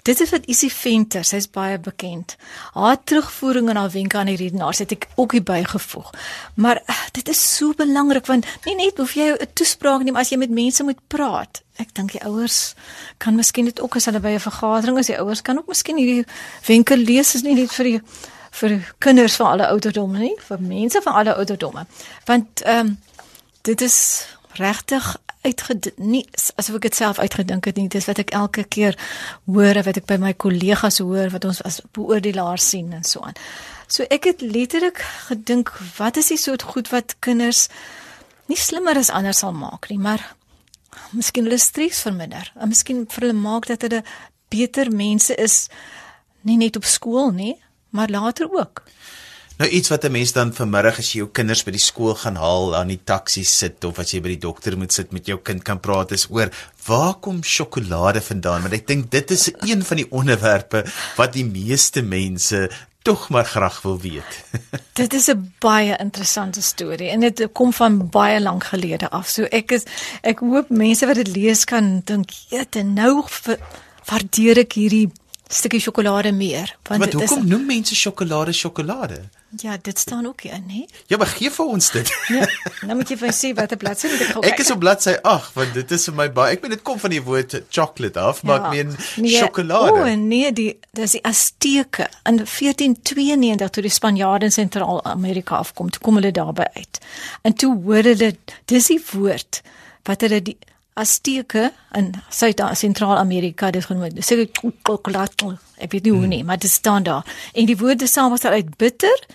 Dit 0.05 0.19
is 0.21 0.29
wat 0.29 0.45
Isie 0.45 0.69
Venter, 0.69 1.23
sy's 1.25 1.47
baie 1.49 1.79
bekend. 1.81 2.35
Haar 2.73 2.99
terugvoering 3.03 3.69
en 3.69 3.75
haar 3.75 3.89
wenke 3.89 4.17
aan 4.17 4.29
die 4.29 4.37
redenaars 4.37 4.83
het 4.83 4.91
ek 4.91 5.07
ook 5.15 5.31
hier 5.31 5.43
bygevoeg. 5.43 6.11
Maar 6.55 6.81
uh, 6.85 6.95
dit 7.11 7.27
is 7.27 7.41
so 7.55 7.73
belangrik 7.73 8.25
want 8.29 8.45
nie 8.65 8.75
net 8.75 9.01
hoef 9.01 9.15
jy 9.17 9.31
'n 9.33 9.49
toespraak 9.53 10.03
neem 10.03 10.15
as 10.15 10.29
jy 10.29 10.37
met 10.37 10.53
mense 10.53 10.83
moet 10.83 11.01
praat. 11.07 11.63
Ek 11.81 11.89
dink 11.93 12.11
die 12.11 12.21
ouers 12.21 12.75
kan 13.17 13.35
miskien 13.35 13.65
dit 13.65 13.81
ook 13.81 13.95
as 13.95 14.05
hulle 14.05 14.19
by 14.19 14.37
'n 14.37 14.45
vergadering 14.45 14.99
is, 14.99 15.07
die 15.07 15.19
ouers 15.19 15.41
kan 15.41 15.57
ook 15.57 15.67
miskien 15.67 15.97
hierdie 15.97 16.25
wenke 16.67 16.97
lees 16.97 17.35
is 17.35 17.41
nie 17.41 17.55
net 17.55 17.71
vir 17.71 17.85
die 17.85 18.01
vir 18.55 18.77
kinders 19.03 19.35
van 19.39 19.51
alle 19.53 19.67
ouderdomme 19.67 20.21
nie, 20.21 20.35
vir 20.47 20.61
mense 20.61 21.01
van 21.03 21.19
alle 21.21 21.35
ouderdomme. 21.35 21.85
Want 22.29 22.63
ehm 22.63 22.87
um, 22.87 22.97
dit 23.65 23.81
is 23.81 23.97
regtig 24.55 25.15
uitgedink 25.45 25.97
nie 25.97 26.23
asof 26.57 26.77
ek 26.77 26.87
dit 26.87 26.97
self 26.97 27.19
uitgedink 27.19 27.67
het 27.69 27.77
nie. 27.79 27.87
Dis 27.91 28.07
wat 28.09 28.21
ek 28.21 28.33
elke 28.37 28.63
keer 28.63 28.97
hoor 29.45 29.81
wat 29.85 29.99
ek 30.01 30.07
by 30.09 30.17
my 30.21 30.33
kollegas 30.33 31.01
hoor 31.03 31.31
wat 31.33 31.45
ons 31.45 31.61
as 31.67 31.81
beoordelaars 31.95 32.69
sien 32.73 32.93
en 32.95 33.05
so 33.05 33.21
aan. 33.25 33.37
So 33.87 34.07
ek 34.09 34.29
het 34.31 34.41
letterlik 34.41 35.03
gedink 35.27 35.71
wat 35.97 36.17
is 36.21 36.31
die 36.33 36.41
soort 36.41 36.65
goed 36.73 36.89
wat 36.93 37.17
kinders 37.25 37.67
nie 38.49 38.57
slimmer 38.57 38.97
as 38.97 39.11
ander 39.13 39.33
sal 39.33 39.53
maak 39.57 39.89
nie, 39.89 39.99
maar 40.01 40.21
miskien 41.13 41.45
hulle 41.45 41.61
stres 41.61 42.01
verminder. 42.05 42.51
En 42.57 42.71
miskien 42.71 43.05
vir 43.09 43.27
hulle 43.27 43.37
maak 43.37 43.69
dat 43.69 43.85
hulle 43.85 44.03
beter 44.53 44.91
mense 44.93 45.35
is 45.41 45.65
nie 46.45 46.57
net 46.61 46.77
op 46.77 46.85
skool 46.85 47.31
nie, 47.33 47.55
maar 47.95 48.11
later 48.11 48.47
ook. 48.51 48.83
Nou 49.57 49.69
iets 49.71 49.89
wat 49.89 50.03
'n 50.03 50.11
mens 50.11 50.31
dan 50.31 50.53
vanmiddag 50.53 50.97
as 50.99 51.11
jy 51.11 51.17
jou 51.19 51.29
kinders 51.31 51.63
by 51.63 51.71
die 51.71 51.79
skool 51.79 52.15
gaan 52.15 52.35
haal 52.35 52.75
aan 52.75 52.87
die 52.87 52.99
taxi 53.03 53.43
sit 53.43 53.83
of 53.83 53.99
as 53.99 54.11
jy 54.11 54.19
by 54.21 54.27
die 54.27 54.45
dokter 54.47 54.77
moet 54.77 54.93
sit 54.93 55.11
met 55.11 55.25
jou 55.25 55.39
kind 55.39 55.63
kan 55.63 55.79
praat 55.79 56.11
is 56.11 56.27
oor 56.29 56.49
waar 56.85 57.13
kom 57.13 57.43
sjokolade 57.43 58.21
vandaan 58.21 58.61
want 58.61 58.73
ek 58.73 58.87
dink 58.87 59.11
dit 59.11 59.31
is 59.31 59.51
een 59.61 59.83
van 59.83 59.97
die 59.97 60.11
onderwerpe 60.11 60.83
wat 61.15 61.33
die 61.33 61.45
meeste 61.45 62.01
mense 62.01 62.69
tog 63.01 63.29
maar 63.29 63.45
graag 63.45 63.81
wil 63.81 63.99
weet. 63.99 64.31
dit 65.01 65.13
is 65.13 65.27
'n 65.31 65.53
baie 65.59 65.95
interessante 65.97 66.61
storie 66.61 67.09
en 67.09 67.19
dit 67.19 67.47
kom 67.53 67.73
van 67.73 68.09
baie 68.09 68.41
lank 68.41 68.63
gelede 68.63 69.09
af. 69.09 69.29
So 69.29 69.43
ek 69.43 69.71
is 69.71 69.83
ek 70.21 70.39
hoop 70.39 70.69
mense 70.69 71.05
wat 71.05 71.15
dit 71.15 71.27
lees 71.27 71.63
kan 71.63 72.01
dink, 72.03 72.29
"Jette, 72.49 72.83
nou 72.83 73.23
waardeer 74.05 74.57
ek 74.57 74.73
hierdie 74.73 75.09
stukkie 75.47 75.79
sjokolade 75.79 76.31
meer 76.33 76.71
want 76.87 77.03
Wat, 77.03 77.13
hoekom 77.13 77.43
is, 77.43 77.49
noem 77.49 77.65
mense 77.69 77.95
sjokolade 77.95 78.53
sjokolade? 78.53 79.19
Ja, 79.61 79.77
dit 79.81 79.99
staan 79.99 80.25
ook 80.25 80.41
hier, 80.41 80.59
nee. 80.67 80.85
Ja, 81.07 81.17
maar 81.17 81.27
gee 81.27 81.51
vir 81.51 81.65
ons 81.65 81.91
dit. 81.91 82.09
Ja, 82.27 82.47
nou 82.81 82.97
moet 82.99 83.09
jy 83.09 83.15
vir 83.21 83.31
sê 83.35 83.51
watter 83.55 83.79
bladsy 83.79 84.09
moet 84.11 84.23
ek 84.25 84.33
kyk. 84.33 84.47
Ek 84.49 84.63
is 84.65 84.71
op 84.73 84.81
bladsy 84.81 85.13
8 85.21 85.53
want 85.55 85.77
dit 85.77 85.93
is 85.95 86.07
vir 86.09 86.17
my 86.17 86.27
baie. 86.35 86.57
Ek 86.57 86.65
meen 86.65 86.75
dit 86.75 86.83
kom 86.85 86.99
van 86.99 87.13
die 87.13 87.21
woord 87.23 87.55
chocolate 87.69 88.19
af, 88.19 88.41
ja, 88.41 88.49
maar 88.49 88.65
ek 88.65 88.75
meen 88.75 88.91
nee, 89.23 89.37
sjokolade. 89.37 89.95
O, 89.95 90.17
nee, 90.25 90.51
die 90.55 90.67
dis 90.97 91.15
die 91.15 91.23
Azteke 91.29 92.09
in 92.27 92.41
1492 92.43 93.73
toe 93.77 93.85
die 93.85 93.93
Spanjaarde 93.93 94.49
in 94.49 94.55
Sentraal-Amerika 94.55 95.61
afkom, 95.61 95.93
toe 95.93 96.03
kom 96.03 96.19
hulle 96.19 96.33
daarby 96.35 96.67
uit. 96.75 97.01
En 97.47 97.55
toe 97.55 97.71
hoor 97.85 98.11
hulle 98.11 98.33
dis 98.71 98.91
die 98.91 99.01
woord 99.13 99.61
wat 100.09 100.25
hulle 100.25 100.41
die 100.51 100.57
Azteke 100.95 101.71
in 101.91 102.13
Suid-Sentraal-Amerika 102.29 103.71
dit 103.75 103.85
genoem. 103.85 104.21
Sê 104.23 104.37
chocolate. 104.53 105.57
Ek 105.75 105.91
weet 105.91 106.05
nie 106.07 106.13
hoe 106.13 106.21
hmm. 106.21 106.31
nie, 106.31 106.43
maar 106.47 106.59
dit 106.61 106.71
staan 106.71 107.03
daar. 107.03 107.25
En 107.53 107.67
die 107.67 107.75
woorde 107.77 108.07
saam 108.07 108.31
was 108.31 108.45
uit 108.47 108.77
bitter 108.79 109.25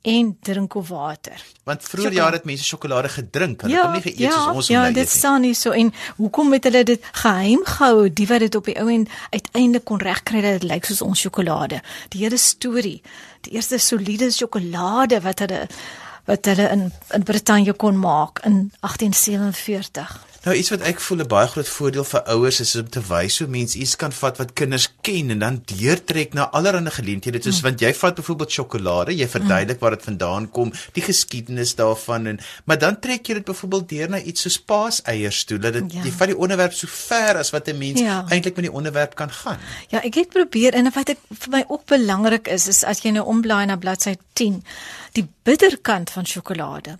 en 0.00 0.36
drink 0.40 0.74
of 0.74 0.88
water. 0.88 1.42
Want 1.68 1.84
vroeër 1.84 2.12
jare 2.12 2.38
het 2.38 2.46
mense 2.48 2.64
sjokolade 2.64 3.10
gedrink, 3.12 3.60
hulle 3.60 3.74
ja, 3.74 3.82
het 3.82 3.90
hom 3.90 3.98
nie 3.98 4.04
geëet 4.06 4.22
ja, 4.22 4.30
soos 4.32 4.62
ons 4.62 4.70
ja, 4.72 4.78
nou 4.78 4.88
eet 4.88 4.94
nie. 4.94 5.02
Ja, 5.02 5.04
dit 5.04 5.12
staan 5.18 5.44
nie 5.44 5.54
so 5.54 5.74
en 5.76 5.92
hoekom 6.16 6.56
het 6.56 6.68
hulle 6.70 6.82
dit 6.88 7.10
geheim 7.22 7.66
gehou? 7.68 8.08
Die 8.08 8.28
wat 8.30 8.46
dit 8.46 8.56
op 8.56 8.70
die 8.70 8.78
ou 8.80 8.88
en 8.88 9.04
uiteindelik 9.30 9.84
kon 9.84 10.00
regkry 10.00 10.40
dat 10.46 10.60
dit 10.60 10.70
lyk 10.72 10.88
soos 10.88 11.04
ons 11.04 11.26
sjokolade. 11.26 11.82
Die 12.16 12.24
hele 12.24 12.40
storie, 12.40 13.02
die 13.44 13.58
eerste 13.58 13.78
soliede 13.78 14.30
sjokolade 14.32 15.20
wat 15.26 15.44
hulle 15.44 15.66
wat 16.30 16.48
hulle 16.48 16.72
in 16.72 16.88
in 17.16 17.28
Brittanje 17.28 17.76
kon 17.76 18.00
maak 18.00 18.40
in 18.48 18.70
1847. 18.80 20.29
Nou 20.40 20.54
iets 20.56 20.70
wat 20.72 20.80
ek 20.88 21.00
voel 21.04 21.18
'n 21.20 21.28
baie 21.28 21.48
groot 21.52 21.68
voordeel 21.68 22.04
vir 22.04 22.22
ouers 22.32 22.60
is 22.60 22.76
om 22.76 22.88
te 22.88 23.00
wys 23.08 23.38
hoe 23.38 23.46
mense 23.46 23.78
iets 23.78 23.96
kan 23.96 24.12
vat 24.12 24.38
wat 24.40 24.52
kinders 24.52 24.88
ken 25.00 25.30
en 25.30 25.38
dan 25.38 25.60
deurtrek 25.64 26.32
na 26.32 26.48
allerlei 26.48 26.90
geleenthede. 26.90 27.42
Soos 27.42 27.60
mm. 27.60 27.62
want 27.62 27.80
jy 27.80 27.92
vat 27.94 28.14
byvoorbeeld 28.14 28.52
sjokolade, 28.52 29.16
jy 29.16 29.28
verduidelik 29.28 29.76
mm. 29.76 29.82
waar 29.82 29.90
dit 29.90 30.02
vandaan 30.08 30.50
kom, 30.50 30.72
die 30.96 31.04
geskiedenis 31.04 31.74
daarvan 31.74 32.26
en 32.26 32.40
maar 32.64 32.78
dan 32.78 33.00
trek 33.00 33.26
jy 33.26 33.34
dit 33.34 33.44
byvoorbeeld 33.44 33.88
deur 33.88 34.10
na 34.10 34.20
iets 34.20 34.40
soos 34.40 34.58
paaseiers 34.58 35.44
toe 35.44 35.58
dat 35.58 35.72
dit 35.72 35.92
ja. 35.92 36.02
jy 36.08 36.10
vat 36.10 36.32
die 36.32 36.38
onderwerp 36.38 36.72
so 36.72 36.88
ver 36.88 37.36
as 37.36 37.52
wat 37.52 37.68
'n 37.68 37.78
mens 37.78 38.00
ja. 38.00 38.24
eintlik 38.28 38.56
met 38.56 38.64
die 38.64 38.72
onderwerp 38.72 39.14
kan 39.14 39.30
gaan. 39.30 39.58
Ja, 39.88 40.00
ek 40.00 40.14
het 40.14 40.28
probeer 40.28 40.72
en 40.72 40.88
wat 40.92 41.08
ek 41.08 41.18
vir 41.28 41.50
my 41.50 41.64
ook 41.68 41.84
belangrik 41.84 42.48
is 42.48 42.66
is 42.66 42.84
as 42.84 43.04
jy 43.04 43.12
nou 43.12 43.26
omblaai 43.26 43.66
na 43.66 43.76
bladsy 43.76 44.16
10, 44.32 44.64
die 45.12 45.28
bitterkant 45.42 46.10
van 46.10 46.24
sjokolade. 46.24 46.96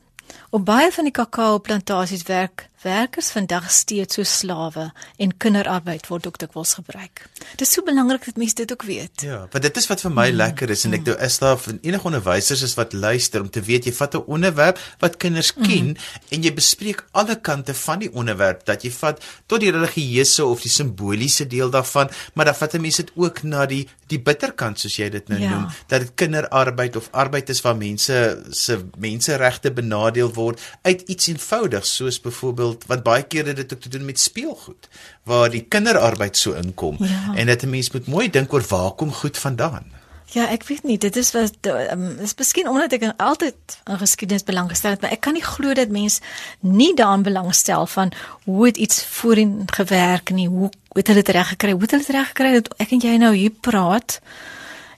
Op 0.51 0.65
baie 0.65 0.93
van 0.93 1.05
die 1.05 1.13
kakao 1.13 1.59
plantasies 1.59 2.23
werk 2.23 2.69
werkers 2.83 3.31
vandag 3.35 3.71
steeds 3.71 4.17
so 4.17 4.25
slawe 4.25 4.87
en 5.21 5.33
kinderarbeid 5.37 6.07
word 6.09 6.27
ook 6.27 6.39
dikwels 6.41 6.75
gebruik. 6.79 7.27
Dit 7.57 7.67
is 7.67 7.73
so 7.77 7.85
belangrik 7.85 8.25
dat 8.25 8.39
mense 8.41 8.57
dit 8.57 8.73
ook 8.73 8.83
weet. 8.89 9.25
Ja, 9.27 9.41
want 9.53 9.63
dit 9.63 9.77
is 9.77 9.89
wat 9.91 10.01
vir 10.05 10.15
my 10.15 10.29
mm. 10.31 10.37
lekker 10.41 10.73
is 10.73 10.85
en 10.89 10.97
ek 10.97 11.05
mm. 11.05 11.21
is 11.27 11.39
daar 11.43 11.59
vir 11.61 11.79
enige 11.83 12.09
onderwysers 12.11 12.65
is 12.65 12.77
wat 12.79 12.97
luister 12.97 13.45
om 13.45 13.51
te 13.53 13.63
weet 13.65 13.89
jy 13.89 13.93
vat 13.93 14.17
'n 14.17 14.25
onderwerp 14.27 14.81
wat 15.05 15.17
kinders 15.17 15.53
mm. 15.55 15.69
ken 15.69 15.93
mm. 15.93 15.97
en 16.37 16.49
jy 16.49 16.55
bespreek 16.55 17.05
alle 17.13 17.37
kante 17.37 17.75
van 17.75 17.99
die 17.99 18.13
onderwerp 18.13 18.65
dat 18.65 18.85
jy 18.85 18.91
vat 18.91 19.21
tot 19.47 19.61
die 19.61 19.73
religieuse 19.73 20.45
of 20.45 20.63
die 20.65 20.73
simboliese 20.73 21.47
deel 21.47 21.71
daarvan, 21.71 22.09
maar 22.35 22.45
dan 22.45 22.55
vat 22.55 22.75
'n 22.75 22.81
mens 22.81 22.97
dit 22.97 23.11
ook 23.15 23.43
na 23.43 23.67
die 23.67 23.89
die 24.09 24.19
bitterkant 24.19 24.81
soos 24.81 24.97
jy 24.97 25.09
dit 25.09 25.29
nou 25.29 25.41
ja. 25.41 25.51
noem, 25.51 25.67
dat 25.87 26.01
dit 26.01 26.15
kinderarbeid 26.15 26.97
of 26.97 27.09
arbeid 27.13 27.49
is 27.49 27.61
waar 27.61 27.77
mense 27.77 28.43
se 28.51 28.79
menseregte 28.99 29.71
benadeel 29.71 30.33
word 30.35 30.61
uit 30.83 31.01
iets 31.07 31.27
eenvoudigs 31.27 31.95
soos 31.95 32.21
byvoorbeeld 32.21 32.70
byvoorbeeld 32.71 32.87
want 32.87 33.03
baie 33.03 33.23
kere 33.23 33.53
dit 33.53 33.73
ook 33.73 33.81
te 33.81 33.89
doen 33.89 34.05
met 34.05 34.21
speelgoed 34.21 34.89
waar 35.25 35.51
die 35.51 35.65
kinderarbeid 35.69 36.37
so 36.37 36.53
inkom 36.53 36.97
ja. 36.99 37.35
en 37.35 37.47
dit 37.47 37.63
'n 37.63 37.71
mens 37.71 37.91
moet 37.91 38.07
mooi 38.07 38.31
dink 38.31 38.53
oor 38.53 38.65
waar 38.69 38.93
kom 38.93 39.13
goed 39.13 39.39
vandaan. 39.39 39.99
Ja, 40.31 40.47
ek 40.49 40.63
weet 40.69 40.85
nie, 40.87 40.99
dit 40.99 41.17
is 41.17 41.33
wat 41.35 41.67
um, 41.67 42.19
is 42.23 42.37
miskien 42.39 42.69
omdat 42.69 42.93
ek 42.93 43.09
altyd 43.19 43.79
aan 43.85 43.99
geskiedenis 43.99 44.47
belangstel 44.47 44.91
het, 44.91 45.01
maar 45.01 45.11
ek 45.11 45.21
kan 45.27 45.35
nie 45.35 45.43
glo 45.43 45.75
dat 45.75 45.91
mens 45.91 46.21
nie 46.61 46.95
daaraan 46.95 47.23
belangstel 47.27 47.87
van 47.87 48.13
hoe 48.45 48.65
dit 48.65 48.77
iets 48.77 49.05
voorheen 49.05 49.67
gewerk 49.67 50.31
nie, 50.31 50.47
hoe 50.49 50.71
het 50.95 51.07
hulle 51.07 51.23
dit 51.23 51.35
reg 51.35 51.49
gekry? 51.49 51.73
Hoe 51.73 51.83
het 51.83 51.91
hulle 51.91 52.07
dit 52.07 52.15
reg 52.15 52.29
gekry 52.29 52.53
dat 52.53 52.71
ek 52.79 52.95
en 52.95 53.03
jy 53.03 53.17
nou 53.19 53.35
hier 53.35 53.51
praat 53.51 54.21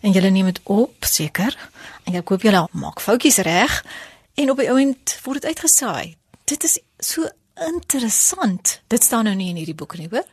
en 0.03 0.13
julle 0.13 0.31
neem 0.31 0.53
dit 0.53 0.61
op, 0.65 0.95
seker? 1.01 1.57
En 2.05 2.15
ek 2.21 2.29
hoop 2.29 2.43
julle 2.43 2.67
maak 2.73 3.01
foutjies 3.01 3.41
reg 3.47 3.81
en 4.35 4.51
op 4.53 4.61
die 4.61 4.69
oomblik 4.69 5.17
word 5.25 5.41
dit 5.41 5.49
uitgesaai. 5.55 6.17
Dit 6.45 6.65
is 6.65 6.77
so 7.01 7.25
Interessant. 7.61 8.81
Dit 8.89 9.05
staan 9.05 9.25
nou 9.25 9.35
nie 9.37 9.51
in 9.53 9.59
hierdie 9.61 9.77
boek 9.77 9.97
nie, 9.99 10.09
hoor? 10.11 10.25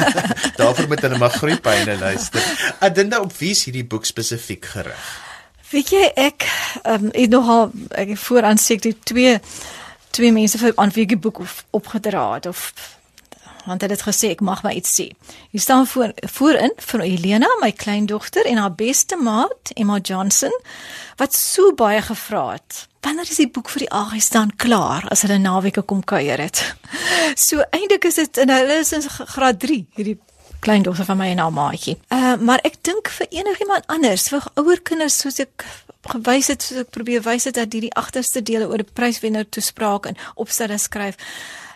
Daarvoor 0.60 0.88
moet 0.88 1.04
hulle 1.04 1.18
maar 1.20 1.34
groeipyne 1.36 1.98
luister. 1.98 2.46
Adinda 2.80 3.20
op 3.20 3.34
wie 3.36 3.50
is 3.50 3.64
hierdie 3.68 3.84
boek 3.84 4.08
spesifiek 4.08 4.64
gerig? 4.64 5.12
Weet 5.72 5.92
jy 5.92 6.08
ek 6.20 6.48
ehm 6.82 7.06
um, 7.08 7.12
ek 7.16 7.30
nogal 7.32 7.70
ek 7.96 8.16
vooraan 8.24 8.60
sê 8.60 8.76
ek 8.76 9.04
twee 9.08 9.38
twee 10.12 10.32
mense 10.32 10.58
vir 10.60 10.74
aan 10.76 10.92
wie 10.92 11.06
die 11.08 11.16
boek 11.16 11.40
op, 11.40 11.54
opgedra 11.80 12.26
het 12.34 12.46
of 12.46 12.72
want 13.66 13.82
hy 13.82 13.88
het 13.92 14.04
gesê 14.06 14.32
ek 14.34 14.40
mag 14.40 14.62
maar 14.62 14.74
iets 14.74 14.94
sê. 15.00 15.10
Hier 15.50 15.60
staan 15.60 15.86
voor 15.86 16.12
voorin 16.36 16.72
vir 16.76 17.04
Elena, 17.06 17.50
my 17.60 17.72
kleindogter 17.72 18.46
en 18.46 18.56
haar 18.62 18.74
beste 18.74 19.16
maat, 19.16 19.72
Emma 19.74 19.98
Johnson, 19.98 20.54
wat 21.16 21.34
so 21.34 21.74
baie 21.74 22.02
gevra 22.02 22.52
het. 22.52 22.86
Wanneer 23.02 23.30
is 23.30 23.40
die 23.40 23.50
boek 23.50 23.70
vir 23.72 23.84
die 23.84 23.92
Aggies 23.92 24.28
dan 24.30 24.52
klaar 24.56 25.08
as 25.10 25.24
hulle 25.26 25.38
naweke 25.42 25.82
kom 25.82 26.04
kuier 26.04 26.38
het? 26.38 26.62
So 27.38 27.62
eintlik 27.70 28.04
is 28.04 28.18
dit 28.18 28.38
en 28.42 28.50
hulle 28.52 28.74
is 28.82 28.92
in 28.92 29.02
graad 29.08 29.58
3 29.62 29.78
hierdie 29.96 30.18
kleindogter 30.62 31.06
van 31.08 31.16
my 31.16 31.30
en 31.32 31.40
haar 31.42 31.54
maatjie. 31.54 31.96
Uh 32.12 32.34
maar 32.38 32.60
ek 32.66 32.76
dink 32.86 33.08
vir 33.16 33.30
enigiemand 33.30 33.86
anders, 33.86 34.28
vir 34.30 34.44
ouer 34.60 34.82
kinders 34.84 35.18
soos 35.22 35.40
ek 35.42 35.64
gewys 36.12 36.50
het, 36.52 36.62
soos 36.62 36.84
ek 36.84 36.92
probeer 36.94 37.24
wys 37.26 37.48
het 37.48 37.58
dat 37.58 37.72
hierdie 37.72 37.94
agterste 37.98 38.42
dele 38.42 38.68
oor 38.68 38.82
'n 38.84 38.94
pryswenner 38.94 39.48
toespraak 39.48 40.06
en 40.06 40.18
opstelle 40.34 40.78
skryf. 40.78 41.16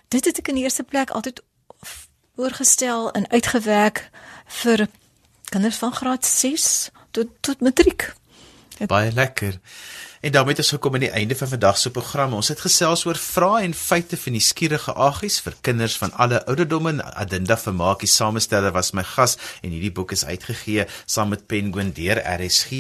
Dit 0.09 0.25
het 0.25 0.39
ek 0.39 0.49
in 0.49 0.61
die 0.61 0.67
eerste 0.67 0.83
plek 0.83 1.11
altyd 1.11 1.43
voorgestel 2.37 3.11
en 3.13 3.31
uitgewerk 3.31 4.11
vir 4.47 4.87
kinders 5.49 5.77
van 5.77 5.93
graad 5.93 6.27
6 6.27 6.91
tot 7.11 7.27
tot 7.41 7.61
matriek. 7.61 8.13
Baie 8.87 9.13
lekker. 9.13 9.59
En 10.21 10.33
daarmee 10.33 10.55
het 10.55 10.65
ons 10.65 10.75
gekom 10.75 10.95
aan 10.95 11.01
die 11.05 11.11
einde 11.11 11.37
van 11.37 11.49
vandag 11.49 11.79
se 11.79 11.91
program. 11.91 12.35
Ons 12.35 12.49
het 12.49 12.61
gesels 12.61 13.05
oor 13.07 13.17
vrae 13.17 13.63
en 13.63 13.75
feite 13.75 14.17
van 14.17 14.33
die 14.33 14.41
skierige 14.41 14.93
aggies 14.93 15.41
vir 15.45 15.55
kinders 15.61 15.97
van 16.01 16.13
alle 16.13 16.47
ouderdomme. 16.47 17.03
Adinda 17.15 17.59
Vermaakie 17.59 18.09
samesteller 18.09 18.73
was 18.73 18.93
my 18.93 19.05
gas 19.05 19.37
en 19.63 19.71
hierdie 19.71 19.93
boek 19.93 20.13
is 20.17 20.25
uitgegee 20.25 20.87
saam 21.07 21.29
met 21.35 21.47
Penguin 21.47 21.93
deur 21.97 22.23
RSG. 22.25 22.71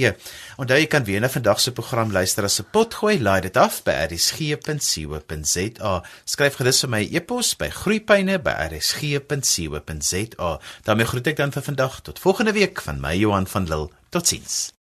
Onthou 0.56 0.78
jy 0.80 0.86
kan 0.90 1.04
weer 1.04 1.20
na 1.20 1.28
vandag 1.28 1.60
se 1.60 1.72
program 1.72 2.12
luister 2.12 2.44
as 2.44 2.60
'n 2.60 2.66
potgooi. 2.72 3.20
Laai 3.20 3.40
dit 3.40 3.56
af 3.56 3.82
by 3.82 3.92
rsg.co.za. 4.10 6.02
Skryf 6.24 6.54
gerus 6.54 6.80
vir 6.80 6.90
my 6.90 7.08
e-pos 7.12 7.56
by 7.56 7.68
groeipyne@rsg.co.za. 7.68 10.60
daarmee 10.84 11.06
groet 11.06 11.26
ek 11.26 11.36
dan 11.36 11.52
vir 11.52 11.62
vandag 11.62 12.00
tot 12.00 12.18
volgende 12.18 12.52
week 12.52 12.80
van 12.80 13.00
my 13.00 13.14
Johan 13.14 13.46
van 13.46 13.68
Lille. 13.68 13.88
Totsiens. 14.10 14.74